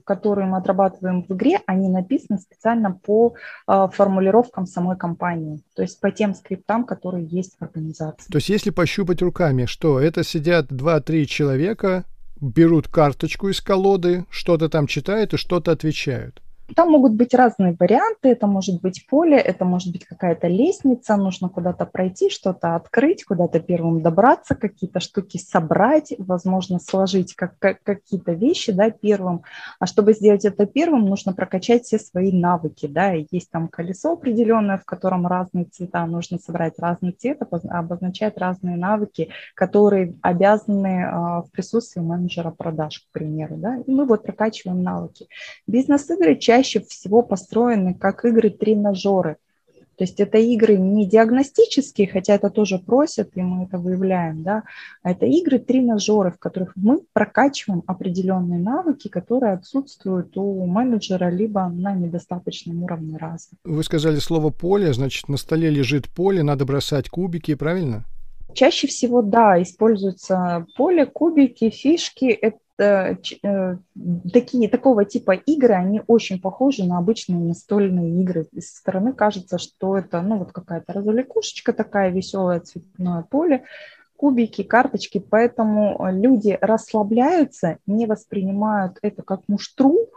которые 0.03 0.47
мы 0.47 0.57
отрабатываем 0.57 1.23
в 1.23 1.31
игре, 1.31 1.61
они 1.67 1.87
написаны 1.87 2.37
специально 2.37 2.91
по 2.91 3.35
э, 3.65 3.87
формулировкам 3.93 4.65
самой 4.65 4.97
компании, 4.97 5.61
то 5.73 5.83
есть 5.83 6.01
по 6.01 6.11
тем 6.11 6.33
скриптам, 6.33 6.83
которые 6.83 7.25
есть 7.25 7.55
в 7.57 7.63
организации. 7.63 8.29
То 8.29 8.39
есть 8.39 8.49
если 8.49 8.71
пощупать 8.71 9.21
руками, 9.21 9.65
что 9.65 10.01
это 10.01 10.25
сидят 10.25 10.69
2-3 10.69 11.25
человека, 11.25 12.03
берут 12.41 12.89
карточку 12.89 13.47
из 13.47 13.61
колоды, 13.61 14.25
что-то 14.29 14.67
там 14.67 14.85
читают 14.85 15.33
и 15.33 15.37
что-то 15.37 15.71
отвечают. 15.71 16.41
Там 16.75 16.91
могут 16.91 17.13
быть 17.13 17.33
разные 17.33 17.75
варианты. 17.79 18.29
Это 18.29 18.45
может 18.47 18.81
быть 18.81 19.07
поле, 19.09 19.37
это 19.37 19.65
может 19.65 19.91
быть 19.91 20.05
какая-то 20.05 20.47
лестница, 20.47 21.15
нужно 21.15 21.49
куда-то 21.49 21.85
пройти, 21.85 22.29
что-то 22.29 22.75
открыть, 22.75 23.23
куда-то 23.23 23.59
первым 23.59 24.01
добраться, 24.01 24.55
какие-то 24.55 24.99
штуки 24.99 25.37
собрать, 25.37 26.13
возможно, 26.17 26.79
сложить 26.79 27.35
как, 27.35 27.57
как, 27.59 27.81
какие-то 27.83 28.33
вещи 28.33 28.71
да, 28.71 28.89
первым. 28.89 29.43
А 29.79 29.85
чтобы 29.85 30.13
сделать 30.13 30.45
это 30.45 30.65
первым, 30.65 31.05
нужно 31.05 31.33
прокачать 31.33 31.85
все 31.85 31.99
свои 31.99 32.31
навыки. 32.31 32.87
Да. 32.87 33.11
Есть 33.11 33.49
там 33.49 33.69
колесо 33.69 34.13
определенное, 34.13 34.77
в 34.77 34.85
котором 34.85 35.25
разные 35.25 35.65
цвета, 35.65 36.05
нужно 36.05 36.37
собрать 36.37 36.73
разный 36.79 37.13
цвет, 37.13 37.41
обозначать 37.69 38.37
разные 38.37 38.75
навыки, 38.75 39.29
которые 39.55 40.15
обязаны 40.21 41.05
а, 41.05 41.41
в 41.41 41.51
присутствии 41.51 42.01
менеджера 42.01 42.51
продаж, 42.51 42.99
к 42.99 43.13
примеру. 43.13 43.55
Да. 43.57 43.77
И 43.77 43.91
мы 43.91 44.05
вот 44.05 44.23
прокачиваем 44.23 44.83
навыки. 44.83 45.27
Бизнес-игры 45.65 46.35
чаще 46.35 46.56
чаще 46.57 46.79
всего 46.79 47.21
построены 47.21 47.93
как 47.93 48.25
игры-тренажеры. 48.25 49.37
То 49.95 50.03
есть 50.03 50.19
это 50.19 50.37
игры 50.37 50.77
не 50.77 51.07
диагностические, 51.07 52.07
хотя 52.07 52.35
это 52.35 52.51
тоже 52.51 52.77
просят, 52.77 53.31
и 53.35 53.41
мы 53.41 53.65
это 53.65 53.79
выявляем, 53.79 54.43
да, 54.43 54.63
а 55.01 55.11
это 55.11 55.25
игры-тренажеры, 55.25 56.31
в 56.31 56.37
которых 56.37 56.73
мы 56.75 57.01
прокачиваем 57.13 57.83
определенные 57.87 58.59
навыки, 58.59 59.07
которые 59.07 59.53
отсутствуют 59.53 60.37
у 60.37 60.65
менеджера 60.67 61.29
либо 61.29 61.67
на 61.67 61.93
недостаточном 61.93 62.83
уровне 62.83 63.17
развития. 63.17 63.57
Вы 63.63 63.83
сказали 63.83 64.17
слово 64.17 64.51
«поле», 64.51 64.93
значит, 64.93 65.29
на 65.29 65.37
столе 65.37 65.71
лежит 65.71 66.07
поле, 66.09 66.43
надо 66.43 66.65
бросать 66.65 67.09
кубики, 67.09 67.55
правильно? 67.55 68.05
Чаще 68.53 68.87
всего, 68.87 69.23
да, 69.23 69.61
используются 69.61 70.65
поле, 70.75 71.05
кубики, 71.05 71.69
фишки. 71.69 72.25
Это 72.25 72.57
такие, 72.77 74.69
такого 74.69 75.05
типа 75.05 75.31
игры, 75.31 75.73
они 75.73 76.01
очень 76.07 76.39
похожи 76.39 76.83
на 76.83 76.99
обычные 76.99 77.39
настольные 77.39 78.21
игры. 78.21 78.45
Со 78.53 78.77
стороны 78.77 79.13
кажется, 79.13 79.57
что 79.57 79.97
это 79.97 80.21
ну, 80.21 80.37
вот 80.37 80.51
какая-то 80.51 80.93
развлекушечка 80.93 81.73
такая, 81.73 82.11
веселое 82.11 82.59
цветное 82.59 83.23
поле, 83.23 83.63
кубики, 84.15 84.63
карточки, 84.63 85.19
поэтому 85.19 85.97
люди 86.11 86.57
расслабляются, 86.61 87.77
не 87.85 88.05
воспринимают 88.05 88.97
это 89.01 89.23
как 89.23 89.41
муштру, 89.47 90.09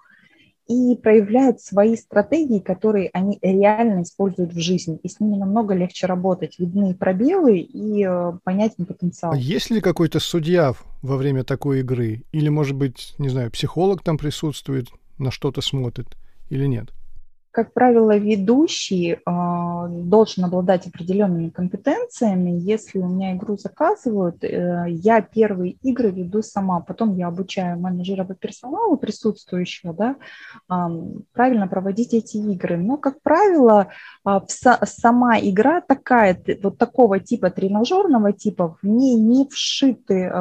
и 0.70 0.94
проявляют 0.94 1.60
свои 1.60 1.96
стратегии, 1.96 2.60
которые 2.60 3.10
они 3.12 3.40
реально 3.42 4.02
используют 4.02 4.52
в 4.52 4.60
жизни. 4.60 5.00
И 5.02 5.08
с 5.08 5.18
ними 5.18 5.36
намного 5.36 5.74
легче 5.74 6.06
работать. 6.06 6.60
Видны 6.60 6.94
пробелы 6.94 7.58
и 7.58 8.06
э, 8.06 8.32
понятен 8.44 8.86
потенциал. 8.86 9.32
А 9.32 9.36
есть 9.36 9.70
ли 9.70 9.80
какой-то 9.80 10.20
судья 10.20 10.74
во 11.02 11.16
время 11.16 11.42
такой 11.42 11.80
игры? 11.80 12.22
Или, 12.30 12.50
может 12.50 12.76
быть, 12.76 13.14
не 13.18 13.28
знаю, 13.28 13.50
психолог 13.50 14.04
там 14.04 14.16
присутствует, 14.16 14.86
на 15.18 15.32
что-то 15.32 15.60
смотрит 15.60 16.16
или 16.50 16.66
нет? 16.66 16.90
Как 17.52 17.72
правило, 17.72 18.16
ведущий 18.16 19.14
э, 19.14 19.18
должен 19.26 20.44
обладать 20.44 20.86
определенными 20.86 21.48
компетенциями. 21.48 22.50
Если 22.50 23.00
у 23.00 23.08
меня 23.08 23.34
игру 23.34 23.56
заказывают, 23.56 24.44
э, 24.44 24.84
я 24.88 25.20
первые 25.20 25.72
игры 25.82 26.12
веду 26.12 26.42
сама, 26.42 26.78
потом 26.78 27.16
я 27.16 27.26
обучаю 27.26 27.76
менеджера 27.80 28.22
по 28.22 28.34
персоналу 28.34 28.96
присутствующего, 28.96 29.92
да, 29.92 30.16
правильно 31.32 31.66
проводить 31.66 32.14
эти 32.14 32.36
игры. 32.36 32.76
Но, 32.76 32.96
как 32.96 33.20
правило, 33.20 33.88
а, 34.24 34.42
сама 34.46 35.40
игра 35.40 35.80
такая, 35.80 36.40
вот 36.62 36.78
такого 36.78 37.18
типа 37.18 37.50
тренажерного 37.50 38.32
типа, 38.32 38.76
в 38.80 38.86
ней 38.86 39.16
не 39.16 39.48
вшиты 39.48 40.32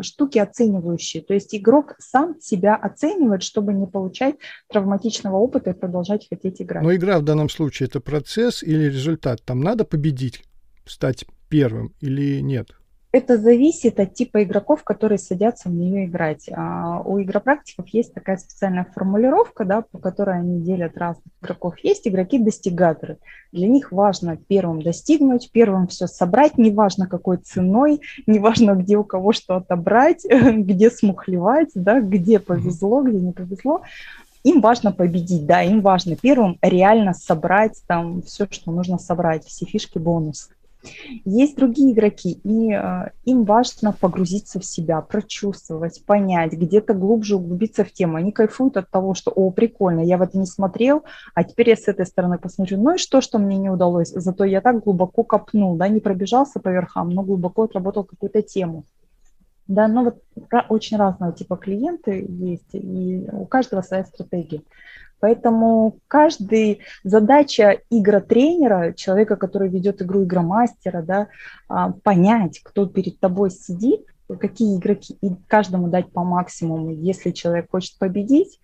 штуки 0.00 0.38
оценивающие. 0.38 1.22
То 1.22 1.34
есть 1.34 1.54
игрок 1.54 1.94
сам 1.98 2.40
себя 2.40 2.74
оценивает, 2.74 3.42
чтобы 3.42 3.74
не 3.74 3.86
получать 3.86 4.36
травматичного 4.68 5.36
опыта 5.36 5.70
и 5.70 5.74
продолжать 5.74 6.21
хотеть 6.28 6.60
играть. 6.62 6.82
Но 6.82 6.94
игра 6.94 7.18
в 7.18 7.22
данном 7.22 7.48
случае 7.48 7.88
это 7.88 8.00
процесс 8.00 8.62
или 8.62 8.84
результат? 8.84 9.42
Там 9.44 9.60
надо 9.60 9.84
победить, 9.84 10.42
стать 10.86 11.24
первым 11.48 11.92
или 12.00 12.40
нет? 12.40 12.70
Это 13.12 13.36
зависит 13.36 14.00
от 14.00 14.14
типа 14.14 14.42
игроков, 14.42 14.84
которые 14.84 15.18
садятся 15.18 15.68
в 15.68 15.72
нее 15.74 16.06
играть. 16.06 16.48
А 16.50 17.02
у 17.04 17.20
игропрактиков 17.20 17.86
есть 17.88 18.14
такая 18.14 18.38
специальная 18.38 18.86
формулировка, 18.86 19.66
да, 19.66 19.82
по 19.82 19.98
которой 19.98 20.38
они 20.38 20.62
делят 20.62 20.96
разных 20.96 21.26
игроков. 21.42 21.78
Есть 21.82 22.08
игроки-достигаторы. 22.08 23.18
Для 23.52 23.68
них 23.68 23.92
важно 23.92 24.38
первым 24.38 24.80
достигнуть, 24.80 25.50
первым 25.52 25.88
все 25.88 26.06
собрать, 26.06 26.56
неважно 26.56 27.06
какой 27.06 27.36
ценой, 27.36 28.00
неважно 28.26 28.74
где 28.76 28.96
у 28.96 29.04
кого 29.04 29.34
что 29.34 29.56
отобрать, 29.56 30.24
где 30.30 30.90
смухлевать, 30.90 31.72
да, 31.74 32.00
где 32.00 32.38
повезло, 32.38 33.02
где 33.02 33.20
не 33.20 33.32
повезло 33.32 33.82
им 34.44 34.60
важно 34.60 34.92
победить, 34.92 35.46
да, 35.46 35.62
им 35.62 35.80
важно 35.80 36.16
первым 36.16 36.58
реально 36.62 37.14
собрать 37.14 37.82
там 37.86 38.22
все, 38.22 38.46
что 38.50 38.70
нужно 38.72 38.98
собрать, 38.98 39.44
все 39.44 39.66
фишки, 39.66 39.98
бонусы. 39.98 40.50
Есть 41.24 41.56
другие 41.56 41.92
игроки, 41.92 42.40
и 42.42 42.72
э, 42.72 43.10
им 43.24 43.44
важно 43.44 43.92
погрузиться 43.92 44.58
в 44.58 44.64
себя, 44.64 45.00
прочувствовать, 45.00 46.04
понять, 46.04 46.52
где-то 46.54 46.94
глубже 46.94 47.36
углубиться 47.36 47.84
в 47.84 47.92
тему. 47.92 48.16
Они 48.16 48.32
кайфуют 48.32 48.76
от 48.76 48.90
того, 48.90 49.14
что, 49.14 49.30
о, 49.30 49.50
прикольно, 49.50 50.00
я 50.00 50.18
в 50.18 50.22
это 50.22 50.38
не 50.38 50.46
смотрел, 50.46 51.04
а 51.34 51.44
теперь 51.44 51.70
я 51.70 51.76
с 51.76 51.86
этой 51.86 52.06
стороны 52.06 52.38
посмотрю. 52.38 52.80
Ну 52.80 52.96
и 52.96 52.98
что, 52.98 53.20
что 53.20 53.38
мне 53.38 53.58
не 53.58 53.70
удалось? 53.70 54.10
Зато 54.10 54.44
я 54.44 54.60
так 54.60 54.82
глубоко 54.82 55.22
копнул, 55.22 55.76
да, 55.76 55.88
не 55.88 56.00
пробежался 56.00 56.58
по 56.58 56.70
верхам, 56.70 57.10
но 57.10 57.22
глубоко 57.22 57.62
отработал 57.62 58.02
какую-то 58.02 58.42
тему. 58.42 58.84
Да, 59.72 59.88
но 59.88 60.04
вот 60.04 60.22
очень 60.68 60.98
разного 60.98 61.32
типа 61.32 61.56
клиенты 61.56 62.26
есть, 62.28 62.74
и 62.74 63.26
у 63.32 63.46
каждого 63.46 63.80
своя 63.80 64.04
стратегия. 64.04 64.60
Поэтому 65.18 65.96
каждый 66.08 66.80
задача 67.04 67.78
игротренера, 67.88 68.92
человека, 68.92 69.36
который 69.36 69.70
ведет 69.70 70.02
игру 70.02 70.24
игромастера, 70.24 71.00
да, 71.00 71.28
а, 71.68 71.92
понять, 71.92 72.60
кто 72.62 72.86
перед 72.86 73.18
тобой 73.18 73.50
сидит, 73.50 74.04
какие 74.38 74.76
игроки, 74.76 75.16
и 75.22 75.30
каждому 75.46 75.88
дать 75.88 76.12
по 76.12 76.22
максимуму. 76.22 76.90
Если 76.90 77.30
человек 77.30 77.70
хочет 77.70 77.98
победить, 77.98 78.58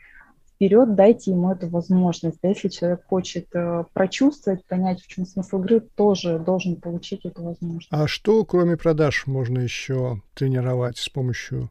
вперед 0.58 0.96
дайте 0.96 1.30
ему 1.30 1.52
эту 1.52 1.68
возможность. 1.68 2.38
Да, 2.42 2.48
если 2.48 2.68
человек 2.68 3.04
хочет 3.06 3.46
э, 3.54 3.84
прочувствовать, 3.92 4.66
понять, 4.66 5.00
в 5.00 5.06
чем 5.06 5.24
смысл 5.24 5.60
игры, 5.60 5.80
тоже 5.80 6.40
должен 6.40 6.76
получить 6.76 7.24
эту 7.24 7.44
возможность. 7.44 7.88
А 7.90 8.08
что, 8.08 8.44
кроме 8.44 8.76
продаж, 8.76 9.26
можно 9.26 9.60
еще 9.60 10.20
тренировать 10.34 10.98
с 10.98 11.08
помощью 11.08 11.70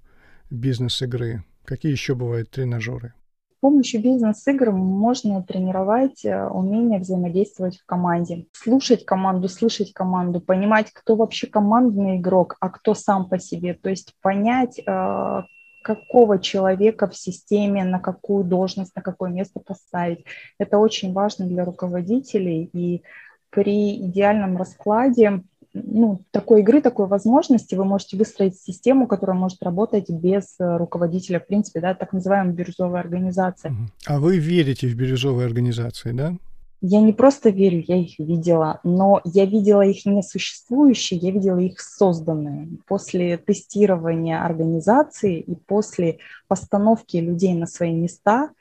бизнес-игры? 0.50 1.44
Какие 1.65 1.91
еще 1.91 2.15
бывают 2.15 2.50
тренажеры? 2.50 3.13
С 3.58 3.60
помощью 3.60 4.01
бизнес-игр 4.01 4.72
можно 4.72 5.44
тренировать 5.44 6.24
э, 6.24 6.48
умение 6.48 7.00
взаимодействовать 7.00 7.79
в 7.79 7.86
команде, 7.86 8.46
слушать 8.53 9.03
команду, 9.03 9.50
слышать 9.50 9.91
команду, 9.91 10.39
понимать, 10.39 10.91
кто 10.94 11.17
вообще 11.17 11.48
командный 11.48 12.17
игрок, 12.17 12.56
а 12.62 12.70
кто 12.70 12.94
сам 12.94 13.27
по 13.27 13.38
себе. 13.38 13.74
То 13.74 13.89
есть 13.89 14.13
понять, 14.22 14.79
э, 14.79 15.41
какого 15.88 16.38
человека 16.38 17.08
в 17.08 17.15
системе, 17.15 17.86
на 17.86 18.00
какую 18.00 18.44
должность, 18.44 18.94
на 18.96 19.01
какое 19.01 19.29
место 19.29 19.62
поставить. 19.62 20.25
Это 20.60 20.79
очень 20.79 21.13
важно 21.13 21.48
для 21.48 21.63
руководителей. 21.63 22.70
И 22.74 23.03
при 23.50 23.96
идеальном 23.96 24.58
раскладе 24.58 25.44
ну, 25.74 26.20
такой 26.32 26.62
игры, 26.62 26.82
такой 26.82 27.08
возможности 27.08 27.75
вы 27.75 27.86
можете 27.86 28.17
выстроить 28.17 28.60
систему, 28.60 29.08
которая 29.08 29.38
может 29.38 29.63
работать 29.63 30.10
без 30.10 30.56
э, 30.60 30.77
руководителя, 30.77 31.39
в 31.39 31.48
принципе, 31.48 31.79
да, 31.79 31.94
так 31.94 32.13
называемая 32.13 32.53
бирюзовая 32.53 33.00
организация. 33.00 33.74
А 34.08 34.20
вы 34.20 34.39
верите 34.39 34.88
в 34.88 34.96
бирюзовые 34.96 35.45
организации, 35.45 36.12
да? 36.12 36.36
Я 36.82 37.02
не 37.02 37.12
просто 37.12 37.50
верю, 37.50 37.84
я 37.88 37.98
их 37.98 38.20
видела, 38.20 38.80
но 38.84 39.20
я 39.24 39.46
видела 39.46 39.82
их 39.82 40.06
не 40.06 40.22
существующие, 40.22 41.20
я 41.20 41.32
видела 41.32 41.58
их 41.58 41.80
созданные. 41.80 42.70
После 42.88 43.38
тестирования 43.38 44.44
организации 44.44 45.40
и 45.40 45.56
после 45.56 46.20
постановки 46.48 47.18
людей 47.18 47.56
на 47.56 47.66
свои 47.66 47.94
места 47.94 48.52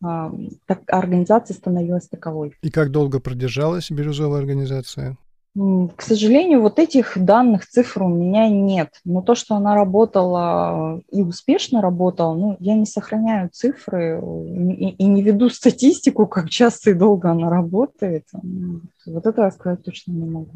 так, 0.00 0.82
организация 0.88 1.54
становилась 1.54 2.08
таковой. 2.08 2.54
И 2.62 2.70
как 2.70 2.90
долго 2.90 3.20
продержалась 3.20 3.90
бирюзовая 3.90 4.38
организация? 4.38 5.16
К 5.56 6.02
сожалению, 6.02 6.62
вот 6.62 6.80
этих 6.80 7.16
данных, 7.16 7.68
цифр 7.68 8.02
у 8.02 8.08
меня 8.08 8.48
нет. 8.48 9.00
Но 9.04 9.22
то, 9.22 9.36
что 9.36 9.54
она 9.54 9.76
работала 9.76 11.00
и 11.12 11.22
успешно 11.22 11.80
работала, 11.80 12.34
ну, 12.34 12.56
я 12.58 12.74
не 12.74 12.86
сохраняю 12.86 13.50
цифры 13.52 14.20
и, 14.20 14.88
и 14.90 15.04
не 15.04 15.22
веду 15.22 15.48
статистику, 15.50 16.26
как 16.26 16.50
часто 16.50 16.90
и 16.90 16.94
долго 16.94 17.30
она 17.30 17.50
работает. 17.50 18.26
Вот 19.06 19.26
это 19.26 19.42
я 19.42 19.50
сказать 19.52 19.84
точно 19.84 20.12
не 20.12 20.24
могу. 20.24 20.50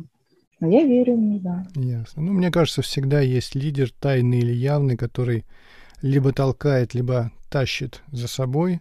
Но 0.58 0.66
я 0.66 0.82
верю 0.82 1.14
в 1.14 1.20
нее, 1.20 1.40
да. 1.40 1.64
Ясно. 1.76 2.22
Ну, 2.22 2.32
мне 2.32 2.50
кажется, 2.50 2.82
всегда 2.82 3.20
есть 3.20 3.54
лидер, 3.54 3.92
тайный 3.92 4.40
или 4.40 4.52
явный, 4.52 4.96
который 4.96 5.44
либо 6.02 6.32
толкает, 6.32 6.94
либо 6.94 7.30
тащит 7.50 8.02
за 8.10 8.26
собой 8.26 8.80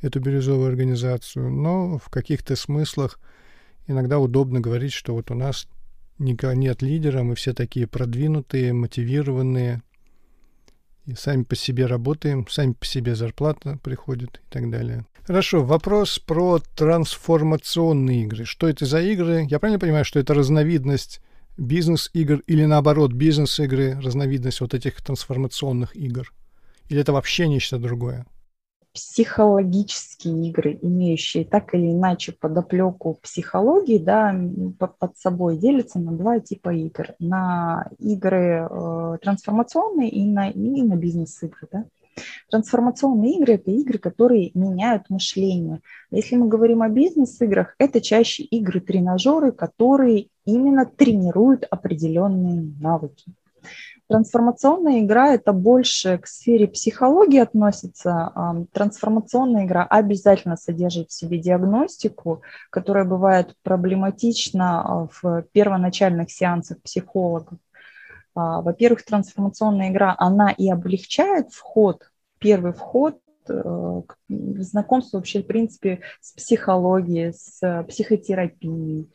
эту 0.00 0.18
бирюзовую 0.18 0.66
организацию, 0.66 1.52
но 1.52 1.98
в 1.98 2.08
каких-то 2.10 2.56
смыслах– 2.56 3.20
иногда 3.86 4.18
удобно 4.18 4.60
говорить, 4.60 4.92
что 4.92 5.14
вот 5.14 5.30
у 5.30 5.34
нас 5.34 5.68
нет 6.18 6.82
лидера, 6.82 7.22
мы 7.22 7.34
все 7.34 7.52
такие 7.52 7.86
продвинутые, 7.86 8.72
мотивированные, 8.72 9.82
и 11.06 11.14
сами 11.14 11.42
по 11.42 11.56
себе 11.56 11.86
работаем, 11.86 12.46
сами 12.48 12.72
по 12.72 12.86
себе 12.86 13.14
зарплата 13.16 13.78
приходит 13.82 14.40
и 14.46 14.50
так 14.52 14.70
далее. 14.70 15.04
Хорошо, 15.24 15.64
вопрос 15.64 16.18
про 16.18 16.60
трансформационные 16.76 18.22
игры. 18.22 18.44
Что 18.44 18.68
это 18.68 18.86
за 18.86 19.00
игры? 19.00 19.46
Я 19.48 19.58
правильно 19.58 19.80
понимаю, 19.80 20.04
что 20.04 20.20
это 20.20 20.34
разновидность 20.34 21.20
бизнес-игр 21.56 22.42
или 22.46 22.64
наоборот 22.64 23.12
бизнес-игры, 23.12 24.00
разновидность 24.00 24.60
вот 24.60 24.74
этих 24.74 25.02
трансформационных 25.02 25.96
игр? 25.96 26.32
Или 26.88 27.00
это 27.00 27.12
вообще 27.12 27.48
нечто 27.48 27.78
другое? 27.78 28.26
Психологические 28.92 30.48
игры, 30.48 30.78
имеющие 30.82 31.44
так 31.44 31.74
или 31.74 31.92
иначе 31.92 32.32
подоплеку 32.32 33.18
психологии, 33.22 33.98
да, 33.98 34.34
под 34.78 35.16
собой 35.16 35.56
делятся 35.56 35.98
на 35.98 36.12
два 36.12 36.40
типа 36.40 36.74
игр. 36.74 37.14
На 37.18 37.88
игры 37.98 38.68
э, 38.70 39.18
трансформационные 39.22 40.10
и 40.10 40.24
на, 40.26 40.50
и 40.50 40.82
на 40.82 40.96
бизнес-игры. 40.96 41.68
Да. 41.72 41.84
Трансформационные 42.50 43.38
игры– 43.38 43.54
это 43.54 43.70
игры, 43.70 43.98
которые 43.98 44.50
меняют 44.54 45.08
мышление. 45.08 45.80
Если 46.10 46.36
мы 46.36 46.48
говорим 46.48 46.82
о 46.82 46.88
бизнес-играх, 46.90 47.74
это 47.78 48.00
чаще 48.00 48.42
игры-тренажеры, 48.42 49.52
которые 49.52 50.28
именно 50.44 50.84
тренируют 50.84 51.64
определенные 51.70 52.74
навыки. 52.78 53.32
Трансформационная 54.12 55.00
игра– 55.00 55.32
это 55.34 55.54
больше 55.54 56.18
к 56.18 56.26
сфере 56.26 56.68
психологии 56.68 57.38
относится. 57.38 58.66
Трансформационная 58.72 59.64
игра 59.64 59.84
обязательно 59.84 60.58
содержит 60.58 61.08
в 61.08 61.14
себе 61.14 61.38
диагностику, 61.38 62.42
которая 62.68 63.06
бывает 63.06 63.54
проблематична 63.62 64.82
а, 64.82 65.08
в 65.10 65.44
первоначальных 65.52 66.30
сеансах 66.30 66.82
психологов. 66.82 67.58
А, 68.34 68.60
во-первых, 68.60 69.02
трансформационная 69.02 69.88
игра, 69.88 70.14
она 70.18 70.50
и 70.50 70.68
облегчает 70.68 71.50
вход, 71.50 72.10
первый 72.38 72.74
вход 72.74 73.18
э, 73.48 74.02
знакомство 74.28 75.16
вообще, 75.16 75.42
в 75.42 75.46
принципе, 75.46 76.00
с 76.20 76.32
психологией, 76.32 77.32
с 77.32 77.84
психотерапией, 77.88 79.08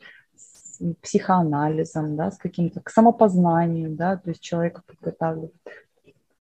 психоанализом, 1.00 2.16
да, 2.16 2.30
с 2.30 2.38
каким-то 2.38 2.80
к 2.80 2.90
самопознанию, 2.90 3.90
да, 3.90 4.16
то 4.16 4.30
есть 4.30 4.40
человека 4.40 4.82
подготавливает. 4.86 5.54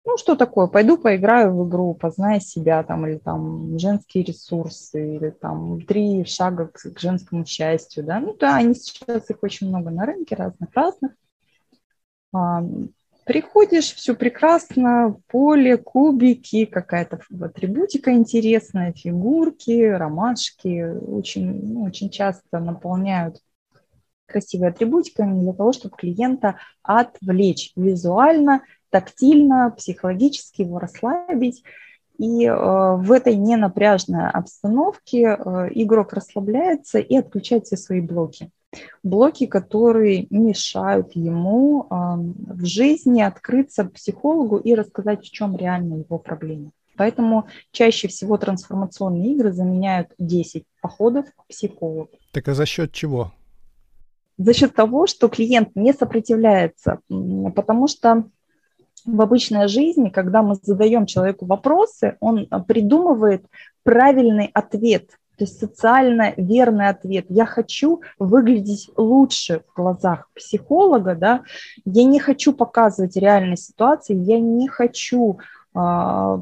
Ну, 0.08 0.16
что 0.16 0.36
такое? 0.36 0.68
Пойду 0.68 0.96
поиграю 0.96 1.54
в 1.54 1.68
игру, 1.68 1.92
познай 1.92 2.40
себя, 2.40 2.82
там, 2.82 3.06
или 3.06 3.18
там 3.18 3.78
женские 3.78 4.24
ресурсы, 4.24 5.16
или 5.16 5.28
там 5.28 5.82
три 5.82 6.24
шага 6.24 6.68
к, 6.68 6.78
к 6.78 6.98
женскому 6.98 7.44
счастью, 7.44 8.04
да. 8.04 8.18
Ну, 8.18 8.34
да, 8.34 8.56
они 8.56 8.74
сейчас 8.74 9.28
их 9.28 9.36
очень 9.42 9.68
много 9.68 9.90
на 9.90 10.06
рынке, 10.06 10.34
разных-разных. 10.34 11.12
А, 12.32 12.64
приходишь, 13.26 13.92
все 13.92 14.14
прекрасно, 14.14 15.16
поле, 15.26 15.76
кубики, 15.76 16.64
какая-то 16.64 17.20
атрибутика 17.42 18.10
интересная, 18.12 18.94
фигурки, 18.94 19.90
ромашки, 19.90 20.84
очень, 20.86 21.74
ну, 21.74 21.82
очень 21.82 22.08
часто 22.08 22.60
наполняют 22.60 23.42
красивой 24.28 24.68
атрибутикой 24.68 25.26
для 25.26 25.52
того, 25.52 25.72
чтобы 25.72 25.96
клиента 25.96 26.56
отвлечь 26.82 27.72
визуально, 27.76 28.62
тактильно, 28.90 29.74
психологически 29.76 30.62
его 30.62 30.78
расслабить. 30.78 31.64
И 32.18 32.44
э, 32.44 32.52
в 32.52 33.12
этой 33.12 33.36
ненапряжной 33.36 34.28
обстановке 34.28 35.22
э, 35.38 35.68
игрок 35.70 36.12
расслабляется 36.12 36.98
и 36.98 37.16
отключает 37.16 37.66
все 37.66 37.76
свои 37.76 38.00
блоки. 38.00 38.50
Блоки, 39.02 39.46
которые 39.46 40.26
мешают 40.30 41.12
ему 41.14 41.84
э, 41.84 41.84
в 41.90 42.64
жизни 42.64 43.22
открыться 43.22 43.84
психологу 43.84 44.56
и 44.56 44.74
рассказать, 44.74 45.24
в 45.24 45.30
чем 45.30 45.56
реально 45.56 45.98
его 45.98 46.18
проблема. 46.18 46.72
Поэтому 46.96 47.46
чаще 47.70 48.08
всего 48.08 48.36
трансформационные 48.36 49.32
игры 49.32 49.52
заменяют 49.52 50.08
10 50.18 50.64
походов 50.82 51.26
к 51.36 51.46
психологу. 51.46 52.10
Так 52.32 52.48
а 52.48 52.54
за 52.54 52.66
счет 52.66 52.92
чего? 52.92 53.32
За 54.38 54.54
счет 54.54 54.74
того, 54.74 55.06
что 55.06 55.28
клиент 55.28 55.70
не 55.74 55.92
сопротивляется, 55.92 57.00
потому 57.54 57.88
что 57.88 58.24
в 59.04 59.20
обычной 59.20 59.68
жизни, 59.68 60.10
когда 60.10 60.42
мы 60.42 60.56
задаем 60.62 61.06
человеку 61.06 61.46
вопросы, 61.46 62.16
он 62.20 62.46
придумывает 62.66 63.44
правильный 63.82 64.50
ответ, 64.54 65.10
то 65.36 65.44
есть 65.44 65.58
социально 65.58 66.34
верный 66.36 66.88
ответ. 66.88 67.26
Я 67.28 67.46
хочу 67.46 68.02
выглядеть 68.18 68.90
лучше 68.96 69.62
в 69.68 69.76
глазах 69.76 70.28
психолога, 70.34 71.14
да, 71.14 71.42
я 71.84 72.04
не 72.04 72.18
хочу 72.18 72.52
показывать 72.52 73.16
реальные 73.16 73.56
ситуации, 73.56 74.14
я 74.14 74.38
не 74.40 74.68
хочу 74.68 75.38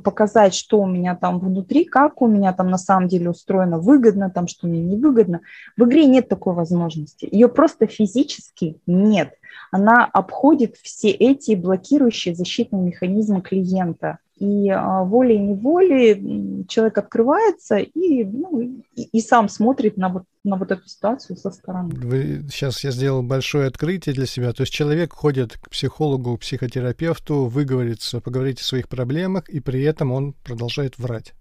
показать, 0.03 0.55
что 0.55 0.81
у 0.81 0.87
меня 0.87 1.15
там 1.15 1.39
внутри, 1.39 1.85
как 1.85 2.23
у 2.23 2.27
меня 2.27 2.53
там 2.53 2.71
на 2.71 2.79
самом 2.79 3.09
деле 3.09 3.31
устроено, 3.31 3.79
выгодно 3.79 4.31
там, 4.31 4.49
что 4.49 4.67
мне 4.67 4.81
невыгодно. 4.81 5.41
В 5.77 5.85
игре 5.85 6.07
нет 6.07 6.29
такой 6.29 6.55
возможности. 6.55 7.29
Ее 7.31 7.49
просто 7.49 7.87
физически 7.87 8.81
нет. 8.87 9.35
Она 9.71 10.05
обходит 10.05 10.77
все 10.77 11.11
эти 11.11 11.55
блокирующие 11.55 12.35
защитные 12.35 12.83
механизмы 12.83 13.41
клиента 13.41 14.19
и 14.39 14.69
а, 14.69 15.03
волей-неволей 15.03 16.67
человек 16.69 16.99
открывается 16.99 17.77
и, 17.77 18.25
ну, 18.25 18.61
и, 18.95 19.03
и 19.03 19.21
сам 19.21 19.49
смотрит 19.49 19.97
на 19.97 20.11
вот, 20.11 20.25
на 20.45 20.57
вот 20.57 20.71
эту 20.71 20.87
ситуацию 20.87 21.37
со 21.37 21.51
стороны. 21.51 21.95
Вы, 21.95 22.47
сейчас 22.51 22.85
я 22.85 22.91
сделал 22.91 23.23
большое 23.23 23.67
открытие 23.67 24.15
для 24.15 24.27
себя. 24.27 24.53
То 24.53 24.63
есть 24.63 24.73
человек 24.75 25.13
ходит 25.15 25.57
к 25.59 25.71
психологу, 25.71 26.37
к 26.37 26.41
психотерапевту, 26.41 27.47
выговорится, 27.47 28.21
поговорить 28.21 28.61
о 28.61 28.65
своих 28.65 28.89
проблемах, 28.89 29.49
и 29.49 29.61
при 29.61 29.83
этом 29.83 30.13
он 30.13 30.35
продолжает 30.45 30.99
врать. 30.99 31.33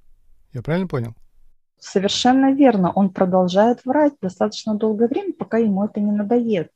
Я 0.54 0.62
правильно 0.62 0.88
понял? 0.88 1.16
Совершенно 1.80 2.52
верно. 2.52 2.92
Он 2.92 3.10
продолжает 3.10 3.86
врать 3.86 4.14
достаточно 4.22 4.76
долгое 4.76 5.08
время, 5.08 5.34
пока 5.34 5.58
ему 5.58 5.84
это 5.86 6.00
не 6.00 6.12
надоест. 6.12 6.72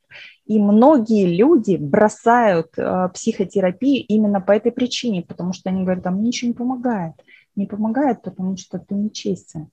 И 0.46 0.58
многие 0.58 1.36
люди 1.36 1.76
бросают 1.76 2.76
э, 2.76 3.08
психотерапию 3.14 4.04
именно 4.06 4.40
по 4.40 4.52
этой 4.52 4.72
причине, 4.72 5.22
потому 5.22 5.52
что 5.52 5.70
они 5.70 5.82
говорят, 5.82 6.06
а 6.06 6.10
мне 6.10 6.28
ничего 6.28 6.48
не 6.48 6.54
помогает. 6.54 7.14
Не 7.56 7.66
помогает, 7.66 8.22
потому 8.22 8.56
что 8.56 8.78
ты 8.78 8.94
нечестен. 8.94 9.70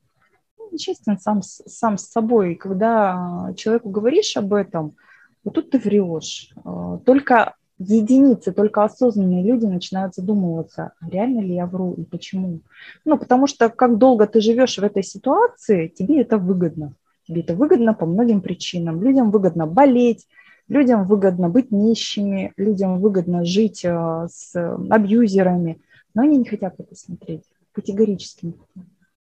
Ну, 0.58 0.70
нечестен 0.72 1.20
сам, 1.20 1.42
сам 1.44 1.98
с 1.98 2.08
собой. 2.08 2.54
И 2.54 2.56
когда 2.56 3.54
человеку 3.58 3.90
говоришь 3.90 4.38
об 4.38 4.54
этом, 4.54 4.96
вот 5.44 5.54
тут 5.54 5.70
ты 5.72 5.78
врешь. 5.78 6.52
Э, 6.66 7.00
только 7.06 7.56
единицы, 7.80 8.52
только 8.52 8.84
осознанные 8.84 9.44
люди 9.44 9.66
начинают 9.66 10.16
задумываться, 10.16 10.94
реально 11.02 11.42
ли 11.42 11.56
я 11.56 11.66
вру 11.66 11.94
и 11.94 12.04
почему. 12.04 12.62
Ну, 13.06 13.18
потому 13.18 13.48
что 13.48 13.70
как 13.70 13.98
долго 13.98 14.26
ты 14.28 14.42
живешь 14.42 14.78
в 14.78 14.84
этой 14.84 15.04
ситуации, 15.04 15.88
тебе 15.88 16.22
это 16.22 16.38
выгодно. 16.38 16.94
Тебе 17.28 17.42
это 17.42 17.56
выгодно 17.56 17.94
по 17.94 18.06
многим 18.06 18.42
причинам. 18.42 19.02
Людям 19.02 19.32
выгодно 19.32 19.68
болеть, 19.68 20.28
людям 20.68 21.06
выгодно 21.06 21.50
быть 21.50 21.72
нищими, 21.72 22.54
людям 22.58 23.00
выгодно 23.00 23.46
жить 23.46 23.84
э, 23.84 24.28
с 24.30 24.56
абьюзерами, 24.90 25.82
но 26.14 26.24
они 26.24 26.38
не 26.38 26.46
хотят 26.46 26.76
это 26.78 26.96
смотреть 26.96 27.44
категорически. 27.74 28.54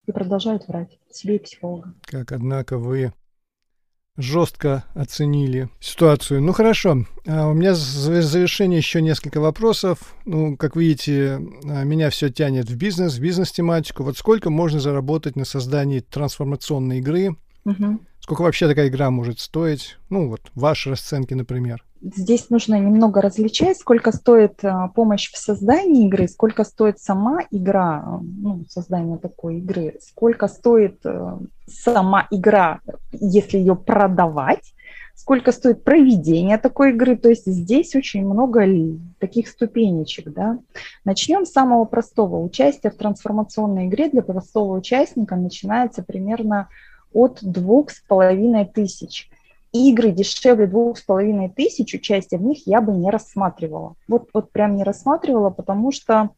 И 0.06 0.12
продолжают 0.12 0.68
врать 0.68 1.00
себе 1.10 1.38
и 1.38 1.40
психологам. 1.40 1.96
Как, 2.06 2.34
однако, 2.34 2.78
вы 2.78 3.14
жестко 4.18 4.84
оценили 4.94 5.70
ситуацию. 5.80 6.42
Ну 6.42 6.54
хорошо, 6.54 7.06
а 7.26 7.48
у 7.48 7.54
меня 7.54 7.74
в 7.74 7.78
завершение 7.78 8.78
еще 8.78 9.02
несколько 9.02 9.40
вопросов. 9.40 10.16
Ну, 10.26 10.56
как 10.58 10.76
видите, 10.76 11.40
а, 11.66 11.84
меня 11.84 12.10
все 12.10 12.30
тянет 12.30 12.70
в 12.70 12.76
бизнес, 12.76 13.16
в 13.16 13.22
бизнес-тематику. 13.22 14.04
Вот 14.04 14.18
сколько 14.18 14.50
можно 14.50 14.80
заработать 14.80 15.36
на 15.36 15.46
создании 15.46 16.00
трансформационной 16.00 17.00
игры? 17.00 17.36
Угу. 17.66 18.00
Сколько 18.20 18.42
вообще 18.42 18.68
такая 18.68 18.88
игра 18.88 19.10
может 19.10 19.40
стоить? 19.40 19.98
Ну 20.10 20.30
вот, 20.30 20.42
ваши 20.54 20.90
расценки, 20.90 21.34
например 21.34 21.84
здесь 22.04 22.50
нужно 22.50 22.76
немного 22.80 23.22
различать, 23.22 23.78
сколько 23.78 24.12
стоит 24.12 24.64
э, 24.64 24.90
помощь 24.94 25.32
в 25.32 25.38
создании 25.38 26.08
игры, 26.08 26.28
сколько 26.28 26.64
стоит 26.64 27.00
сама 27.00 27.40
игра, 27.50 28.04
э, 28.06 28.24
ну, 28.42 28.66
создание 28.68 29.18
такой 29.18 29.58
игры, 29.58 29.98
сколько 30.02 30.48
стоит 30.48 31.00
э, 31.06 31.38
сама 31.68 32.28
игра, 32.30 32.82
если 33.14 33.58
ее 33.58 33.76
продавать, 33.76 34.74
сколько 35.16 35.52
стоит 35.52 35.84
проведение 35.84 36.58
такой 36.58 36.92
игры. 36.92 37.16
То 37.16 37.30
есть 37.30 37.46
здесь 37.46 37.96
очень 37.96 38.26
много 38.26 38.66
таких 39.20 39.48
ступенечек. 39.48 40.34
Да? 40.34 40.60
Начнем 41.06 41.46
с 41.46 41.52
самого 41.52 41.86
простого. 41.86 42.44
Участие 42.44 42.92
в 42.92 42.98
трансформационной 42.98 43.88
игре 43.88 44.10
для 44.10 44.24
простого 44.24 44.78
участника 44.78 45.36
начинается 45.36 46.04
примерно 46.04 46.68
от 47.14 47.40
двух 47.42 47.92
с 47.92 48.02
половиной 48.02 48.66
тысяч 48.66 49.30
игры 49.74 50.12
дешевле 50.12 50.68
двух 50.68 50.98
с 50.98 51.02
половиной 51.02 51.50
тысяч, 51.50 51.94
участия 51.94 52.38
в 52.38 52.44
них 52.44 52.66
я 52.68 52.80
бы 52.80 52.94
не 52.94 53.10
рассматривала. 53.10 53.96
Вот, 54.08 54.30
вот 54.34 54.52
прям 54.52 54.76
не 54.76 54.84
рассматривала, 54.84 55.50
потому 55.50 55.92
что, 55.92 56.30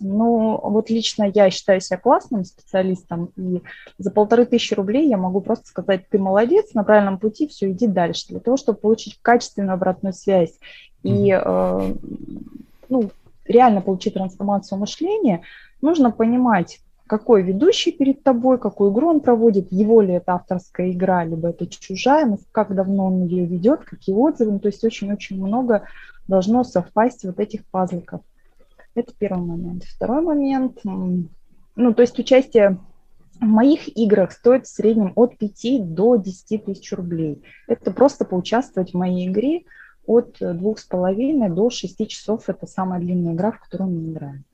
ну, 0.00 0.58
вот 0.62 0.88
лично 0.88 1.30
я 1.32 1.50
считаю 1.50 1.80
себя 1.82 1.98
классным 1.98 2.44
специалистом, 2.44 3.30
и 3.36 3.62
за 3.98 4.10
полторы 4.10 4.46
тысячи 4.46 4.72
рублей 4.72 5.08
я 5.08 5.18
могу 5.18 5.42
просто 5.42 5.68
сказать, 5.68 6.08
ты 6.08 6.18
молодец, 6.18 6.72
на 6.72 6.84
правильном 6.84 7.18
пути, 7.18 7.46
все, 7.46 7.70
иди 7.70 7.86
дальше, 7.86 8.28
для 8.28 8.40
того, 8.40 8.56
чтобы 8.56 8.78
получить 8.78 9.18
качественную 9.20 9.74
обратную 9.74 10.14
связь 10.14 10.54
и, 11.02 11.30
э, 11.30 11.94
ну, 12.88 13.10
реально 13.44 13.82
получить 13.82 14.14
трансформацию 14.14 14.78
мышления, 14.78 15.42
нужно 15.82 16.10
понимать, 16.10 16.80
какой 17.06 17.42
ведущий 17.42 17.92
перед 17.92 18.22
тобой, 18.22 18.58
какую 18.58 18.92
игру 18.92 19.08
он 19.08 19.20
проводит, 19.20 19.70
его 19.70 20.00
ли 20.00 20.14
это 20.14 20.34
авторская 20.34 20.90
игра, 20.90 21.24
либо 21.24 21.50
это 21.50 21.66
чужая, 21.66 22.38
как 22.52 22.74
давно 22.74 23.06
он 23.06 23.26
ее 23.26 23.44
ведет, 23.44 23.84
какие 23.84 24.14
отзывы. 24.14 24.52
Ну, 24.52 24.58
то 24.60 24.68
есть 24.68 24.82
очень-очень 24.84 25.42
много 25.42 25.82
должно 26.28 26.64
совпасть 26.64 27.24
вот 27.24 27.38
этих 27.40 27.64
пазликов. 27.66 28.22
Это 28.94 29.12
первый 29.18 29.44
момент. 29.44 29.84
Второй 29.84 30.22
момент, 30.22 30.80
ну, 30.84 31.94
то 31.94 32.02
есть 32.02 32.18
участие 32.18 32.78
в 33.40 33.44
моих 33.44 33.88
играх 33.96 34.32
стоит 34.32 34.66
в 34.66 34.70
среднем 34.70 35.12
от 35.16 35.36
5 35.36 35.94
до 35.94 36.16
10 36.16 36.64
тысяч 36.64 36.92
рублей. 36.92 37.42
Это 37.66 37.90
просто 37.90 38.24
поучаствовать 38.24 38.92
в 38.92 38.96
моей 38.96 39.28
игре 39.28 39.64
от 40.06 40.40
2,5 40.40 41.48
до 41.52 41.70
6 41.70 42.08
часов. 42.08 42.48
Это 42.48 42.66
самая 42.66 43.00
длинная 43.00 43.34
игра, 43.34 43.52
в 43.52 43.60
которую 43.60 43.90
мы 43.90 44.12
играем 44.12 44.44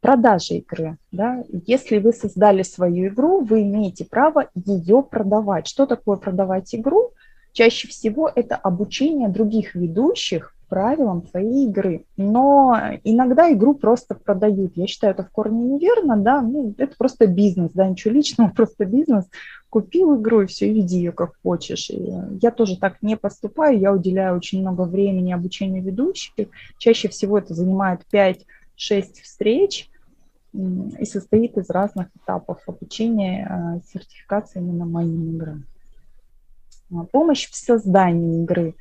продажи 0.00 0.54
игры. 0.54 0.96
Да? 1.12 1.44
Если 1.66 1.98
вы 1.98 2.12
создали 2.12 2.62
свою 2.62 3.08
игру, 3.08 3.40
вы 3.40 3.62
имеете 3.62 4.04
право 4.04 4.48
ее 4.54 5.02
продавать. 5.02 5.66
Что 5.66 5.86
такое 5.86 6.16
продавать 6.16 6.74
игру? 6.74 7.12
Чаще 7.52 7.88
всего 7.88 8.30
это 8.32 8.56
обучение 8.56 9.28
других 9.28 9.74
ведущих 9.74 10.54
правилам 10.68 11.26
своей 11.26 11.66
игры. 11.66 12.04
Но 12.16 12.78
иногда 13.02 13.52
игру 13.52 13.74
просто 13.74 14.14
продают. 14.14 14.76
Я 14.76 14.86
считаю, 14.86 15.12
это 15.12 15.24
в 15.24 15.30
корне 15.30 15.64
неверно, 15.64 16.16
да, 16.16 16.40
ну, 16.40 16.72
это 16.78 16.94
просто 16.96 17.26
бизнес, 17.26 17.72
да, 17.74 17.88
ничего 17.88 18.14
личного, 18.14 18.48
просто 18.56 18.86
бизнес. 18.86 19.28
Купил 19.68 20.16
игру 20.20 20.42
и 20.42 20.46
все, 20.46 20.72
веди 20.72 20.98
ее 20.98 21.12
как 21.12 21.32
хочешь. 21.42 21.90
И 21.90 22.12
я 22.40 22.50
тоже 22.52 22.78
так 22.78 23.02
не 23.02 23.16
поступаю, 23.16 23.78
я 23.78 23.92
уделяю 23.92 24.36
очень 24.36 24.60
много 24.60 24.82
времени 24.82 25.32
обучению 25.32 25.82
ведущих. 25.82 26.32
Чаще 26.78 27.08
всего 27.08 27.38
это 27.38 27.52
занимает 27.52 28.06
5 28.10 28.46
шесть 28.76 29.20
встреч 29.20 29.89
и 30.52 31.04
состоит 31.04 31.56
из 31.56 31.70
разных 31.70 32.08
этапов 32.16 32.58
обучения 32.66 33.46
а, 33.46 33.80
сертификации 33.92 34.60
именно 34.60 34.84
моим 34.84 35.36
играм. 35.36 35.64
А, 36.92 37.04
помощь 37.04 37.48
в 37.48 37.54
создании 37.54 38.42
игры. 38.42 38.74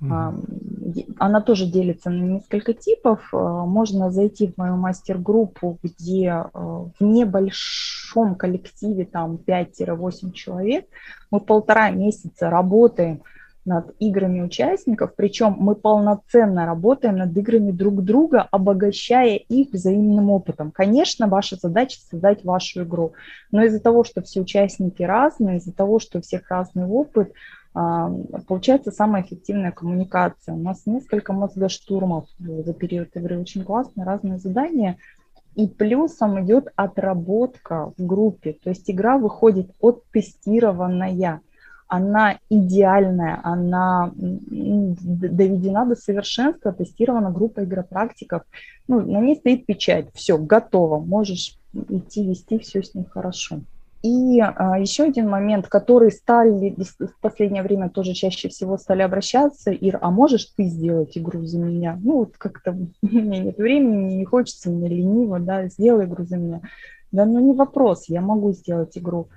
Mm-hmm. 0.00 1.14
Она 1.18 1.40
тоже 1.40 1.66
делится 1.66 2.08
на 2.10 2.22
несколько 2.22 2.72
типов. 2.72 3.28
Можно 3.32 4.12
зайти 4.12 4.46
в 4.46 4.56
мою 4.56 4.76
мастер-группу, 4.76 5.76
где 5.82 6.44
в 6.54 6.94
небольшом 7.00 8.36
коллективе, 8.36 9.04
там 9.04 9.40
5-8 9.44 10.30
человек, 10.30 10.86
мы 11.32 11.40
полтора 11.40 11.90
месяца 11.90 12.48
работаем 12.48 13.22
над 13.68 13.94
играми 13.98 14.40
участников, 14.40 15.12
причем 15.14 15.56
мы 15.58 15.74
полноценно 15.74 16.66
работаем 16.66 17.18
над 17.18 17.36
играми 17.36 17.70
друг 17.70 18.02
друга, 18.02 18.48
обогащая 18.50 19.36
их 19.36 19.70
взаимным 19.72 20.30
опытом. 20.30 20.72
Конечно, 20.72 21.28
ваша 21.28 21.56
задача 21.56 22.00
создать 22.00 22.44
вашу 22.44 22.82
игру, 22.84 23.12
но 23.52 23.62
из-за 23.64 23.80
того, 23.80 24.02
что 24.04 24.22
все 24.22 24.40
участники 24.40 25.02
разные, 25.02 25.58
из-за 25.58 25.72
того, 25.72 25.98
что 25.98 26.18
у 26.18 26.22
всех 26.22 26.50
разный 26.50 26.86
опыт, 26.86 27.32
а, 27.74 28.10
получается 28.48 28.90
самая 28.90 29.22
эффективная 29.22 29.70
коммуникация. 29.70 30.54
У 30.54 30.58
нас 30.58 30.86
несколько 30.86 31.32
мозгоштурмов 31.32 32.26
за 32.38 32.72
период 32.72 33.14
игры, 33.14 33.38
очень 33.38 33.62
классные 33.62 34.06
разные 34.06 34.38
задания, 34.38 34.96
и 35.54 35.66
плюсом 35.66 36.42
идет 36.44 36.68
отработка 36.76 37.92
в 37.98 38.06
группе, 38.06 38.52
то 38.52 38.70
есть 38.70 38.90
игра 38.90 39.18
выходит 39.18 39.70
оттестированная 39.82 41.10
она 41.88 42.38
идеальная, 42.50 43.40
она 43.42 44.12
доведена 44.14 45.86
до 45.86 45.96
совершенства, 45.96 46.72
тестирована 46.72 47.30
группа 47.30 47.64
игропрактиков. 47.64 48.42
Ну, 48.86 49.00
на 49.00 49.20
ней 49.20 49.36
стоит 49.36 49.66
печать, 49.66 50.08
все, 50.14 50.38
готово, 50.38 51.00
можешь 51.00 51.58
идти 51.88 52.26
вести, 52.26 52.58
все 52.58 52.82
с 52.82 52.94
ним 52.94 53.06
хорошо. 53.06 53.60
И 54.02 54.40
а, 54.40 54.78
еще 54.78 55.04
один 55.04 55.28
момент, 55.28 55.66
который 55.66 56.12
стали 56.12 56.76
в 56.76 57.20
последнее 57.20 57.64
время 57.64 57.90
тоже 57.90 58.12
чаще 58.12 58.48
всего 58.48 58.78
стали 58.78 59.02
обращаться, 59.02 59.72
Ир, 59.72 59.98
а 60.00 60.10
можешь 60.10 60.44
ты 60.56 60.64
сделать 60.64 61.18
игру 61.18 61.44
за 61.44 61.58
меня? 61.58 61.98
Ну, 62.00 62.18
вот 62.18 62.36
как-то 62.38 62.72
у 63.02 63.06
меня 63.06 63.40
нет 63.40 63.58
времени, 63.58 64.14
не 64.14 64.24
хочется, 64.24 64.70
мне 64.70 64.88
лениво, 64.88 65.40
да, 65.40 65.66
сделай 65.66 66.04
игру 66.04 66.24
за 66.24 66.36
меня. 66.36 66.60
Да, 67.10 67.24
ну 67.24 67.40
не 67.40 67.54
вопрос, 67.54 68.04
я 68.08 68.20
могу 68.20 68.52
сделать 68.52 68.96
игру. 68.96 69.28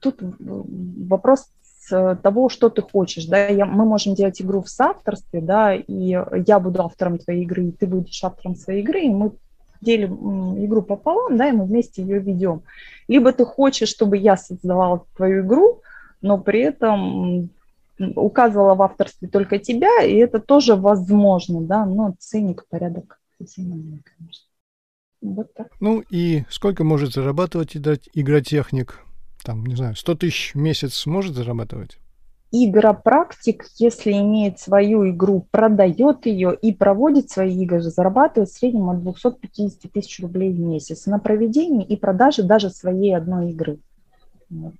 Тут 0.00 0.20
вопрос 0.20 1.50
того, 1.88 2.48
что 2.48 2.70
ты 2.70 2.82
хочешь, 2.82 3.26
да, 3.26 3.48
я, 3.48 3.66
мы 3.66 3.84
можем 3.84 4.14
делать 4.14 4.40
игру 4.40 4.62
в 4.62 4.68
соавторстве, 4.68 5.40
да, 5.40 5.74
и 5.74 6.16
я 6.46 6.60
буду 6.60 6.82
автором 6.82 7.18
твоей 7.18 7.42
игры, 7.42 7.64
и 7.64 7.72
ты 7.72 7.86
будешь 7.86 8.22
автором 8.22 8.54
своей 8.54 8.82
игры, 8.82 9.00
и 9.00 9.08
мы 9.08 9.32
делим 9.80 10.64
игру 10.64 10.82
пополам, 10.82 11.36
да, 11.36 11.48
и 11.48 11.52
мы 11.52 11.64
вместе 11.64 12.02
ее 12.02 12.20
ведем. 12.20 12.62
Либо 13.08 13.32
ты 13.32 13.44
хочешь, 13.44 13.88
чтобы 13.88 14.18
я 14.18 14.36
создавала 14.36 15.04
твою 15.16 15.44
игру, 15.44 15.82
но 16.20 16.38
при 16.38 16.60
этом 16.60 17.50
указывала 17.98 18.74
в 18.74 18.82
авторстве 18.82 19.28
только 19.28 19.58
тебя, 19.58 20.02
и 20.02 20.14
это 20.14 20.38
тоже 20.38 20.76
возможно, 20.76 21.60
да, 21.60 21.84
но 21.84 22.14
ценник, 22.18 22.66
порядок 22.68 23.20
конечно. 23.38 24.44
Вот 25.22 25.52
так. 25.54 25.68
Ну 25.80 26.02
и 26.10 26.44
сколько 26.48 26.84
может 26.84 27.12
зарабатывать 27.12 27.76
игротехник? 27.76 29.00
Там, 29.42 29.64
не 29.64 29.76
знаю, 29.76 29.96
100 29.96 30.14
тысяч 30.16 30.54
в 30.54 30.58
месяц 30.58 31.06
может 31.06 31.34
зарабатывать? 31.34 31.98
Игропрактик, 32.52 33.64
если 33.78 34.12
имеет 34.12 34.58
свою 34.58 35.08
игру, 35.10 35.46
продает 35.52 36.26
ее 36.26 36.52
и 36.60 36.72
проводит 36.72 37.30
свои 37.30 37.62
игры, 37.62 37.80
зарабатывает 37.80 38.50
в 38.50 38.58
среднем 38.58 38.90
от 38.90 39.02
250 39.02 39.92
тысяч 39.92 40.20
рублей 40.20 40.52
в 40.52 40.58
месяц 40.58 41.06
на 41.06 41.20
проведение 41.20 41.86
и 41.86 41.96
продаже 41.96 42.42
даже 42.42 42.70
своей 42.70 43.16
одной 43.16 43.50
игры. 43.50 43.78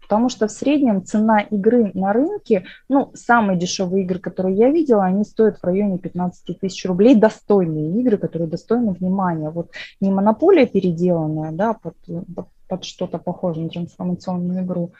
Потому 0.02 0.28
что 0.28 0.48
в 0.48 0.50
среднем 0.50 1.04
цена 1.04 1.42
игры 1.42 1.92
на 1.94 2.12
рынке, 2.12 2.64
ну, 2.88 3.12
самые 3.14 3.56
дешевые 3.56 4.02
игры, 4.04 4.18
которые 4.18 4.56
я 4.56 4.68
видела, 4.68 5.04
они 5.04 5.22
стоят 5.22 5.58
в 5.58 5.64
районе 5.64 5.98
15 5.98 6.58
тысяч 6.58 6.84
рублей, 6.86 7.14
достойные 7.14 8.00
игры, 8.00 8.18
которые 8.18 8.48
достойны 8.48 8.90
внимания. 8.90 9.50
Вот 9.50 9.70
не 10.00 10.10
монополия 10.10 10.66
переделанная, 10.66 11.52
да, 11.52 11.74
под, 11.74 11.94
под, 12.34 12.48
под 12.70 12.84
что-то 12.84 13.18
похожее 13.18 13.64
на 13.64 13.70
трансформационную 13.70 14.64
игру, 14.64 14.92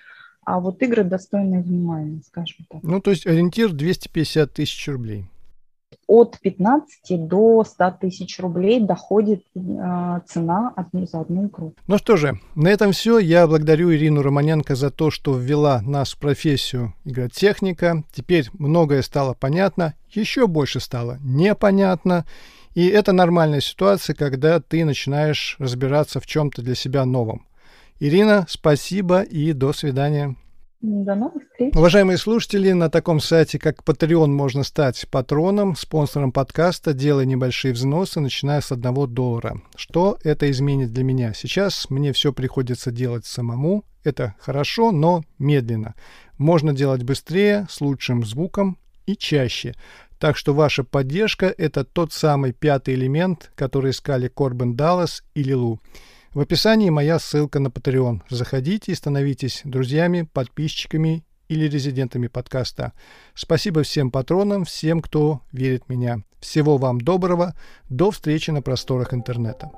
а 0.44 0.58
вот 0.58 0.82
игры 0.82 1.04
достойные 1.04 1.62
внимания, 1.62 2.20
скажем 2.26 2.66
так. 2.68 2.82
Ну, 2.82 3.00
то 3.00 3.10
есть 3.10 3.26
ориентир 3.26 3.72
250 3.72 4.52
тысяч 4.52 4.88
рублей 4.88 5.26
от 6.06 6.38
15 6.40 7.28
до 7.28 7.64
100 7.64 7.90
тысяч 8.00 8.38
рублей 8.40 8.80
доходит 8.80 9.44
э, 9.54 10.20
цена 10.26 10.74
за 10.92 11.20
одну 11.20 11.46
игру. 11.46 11.74
Ну 11.86 11.98
что 11.98 12.16
же, 12.16 12.40
на 12.56 12.68
этом 12.68 12.92
все. 12.92 13.18
Я 13.18 13.46
благодарю 13.46 13.92
Ирину 13.92 14.22
Романенко 14.22 14.74
за 14.74 14.90
то, 14.90 15.10
что 15.10 15.36
ввела 15.36 15.82
нас 15.82 16.12
в 16.12 16.18
профессию 16.18 16.94
игротехника. 17.04 18.02
Теперь 18.12 18.48
многое 18.54 19.02
стало 19.02 19.34
понятно, 19.34 19.94
еще 20.10 20.46
больше 20.48 20.80
стало 20.80 21.18
непонятно. 21.20 22.24
И 22.74 22.86
это 22.86 23.12
нормальная 23.12 23.60
ситуация, 23.60 24.14
когда 24.14 24.60
ты 24.60 24.84
начинаешь 24.84 25.56
разбираться 25.58 26.20
в 26.20 26.26
чем-то 26.26 26.62
для 26.62 26.74
себя 26.74 27.04
новом. 27.04 27.46
Ирина, 28.02 28.46
спасибо 28.48 29.20
и 29.20 29.52
до 29.52 29.74
свидания. 29.74 30.34
До 30.80 31.14
новых 31.14 31.42
встреч. 31.42 31.76
Уважаемые 31.76 32.16
слушатели, 32.16 32.72
на 32.72 32.88
таком 32.88 33.20
сайте, 33.20 33.58
как 33.58 33.84
Patreon, 33.84 34.28
можно 34.28 34.62
стать 34.62 35.06
патроном, 35.10 35.76
спонсором 35.76 36.32
подкаста, 36.32 36.94
делая 36.94 37.26
небольшие 37.26 37.74
взносы, 37.74 38.20
начиная 38.20 38.62
с 38.62 38.72
одного 38.72 39.06
доллара. 39.06 39.60
Что 39.76 40.16
это 40.24 40.50
изменит 40.50 40.94
для 40.94 41.04
меня? 41.04 41.34
Сейчас 41.34 41.90
мне 41.90 42.14
все 42.14 42.32
приходится 42.32 42.90
делать 42.90 43.26
самому. 43.26 43.84
Это 44.02 44.34
хорошо, 44.40 44.92
но 44.92 45.22
медленно. 45.38 45.94
Можно 46.38 46.72
делать 46.72 47.02
быстрее, 47.02 47.66
с 47.68 47.82
лучшим 47.82 48.24
звуком 48.24 48.78
и 49.04 49.14
чаще. 49.14 49.74
Так 50.18 50.38
что 50.38 50.54
ваша 50.54 50.84
поддержка– 50.84 51.54
это 51.58 51.84
тот 51.84 52.14
самый 52.14 52.54
пятый 52.54 52.94
элемент, 52.94 53.52
который 53.56 53.90
искали 53.90 54.28
Корбен 54.28 54.74
Даллас 54.74 55.22
и 55.34 55.42
Лилу. 55.42 55.82
В 56.32 56.38
описании 56.38 56.90
моя 56.90 57.18
ссылка 57.18 57.58
на 57.58 57.68
Patreon. 57.68 58.20
Заходите 58.28 58.92
и 58.92 58.94
становитесь 58.94 59.62
друзьями, 59.64 60.28
подписчиками 60.32 61.24
или 61.48 61.66
резидентами 61.66 62.28
подкаста. 62.28 62.92
Спасибо 63.34 63.82
всем 63.82 64.12
патронам, 64.12 64.64
всем, 64.64 65.00
кто 65.00 65.40
верит 65.50 65.82
в 65.86 65.90
меня. 65.90 66.22
Всего 66.38 66.76
вам 66.76 67.00
доброго. 67.00 67.56
До 67.88 68.12
встречи 68.12 68.52
на 68.52 68.62
просторах 68.62 69.12
интернета. 69.12 69.72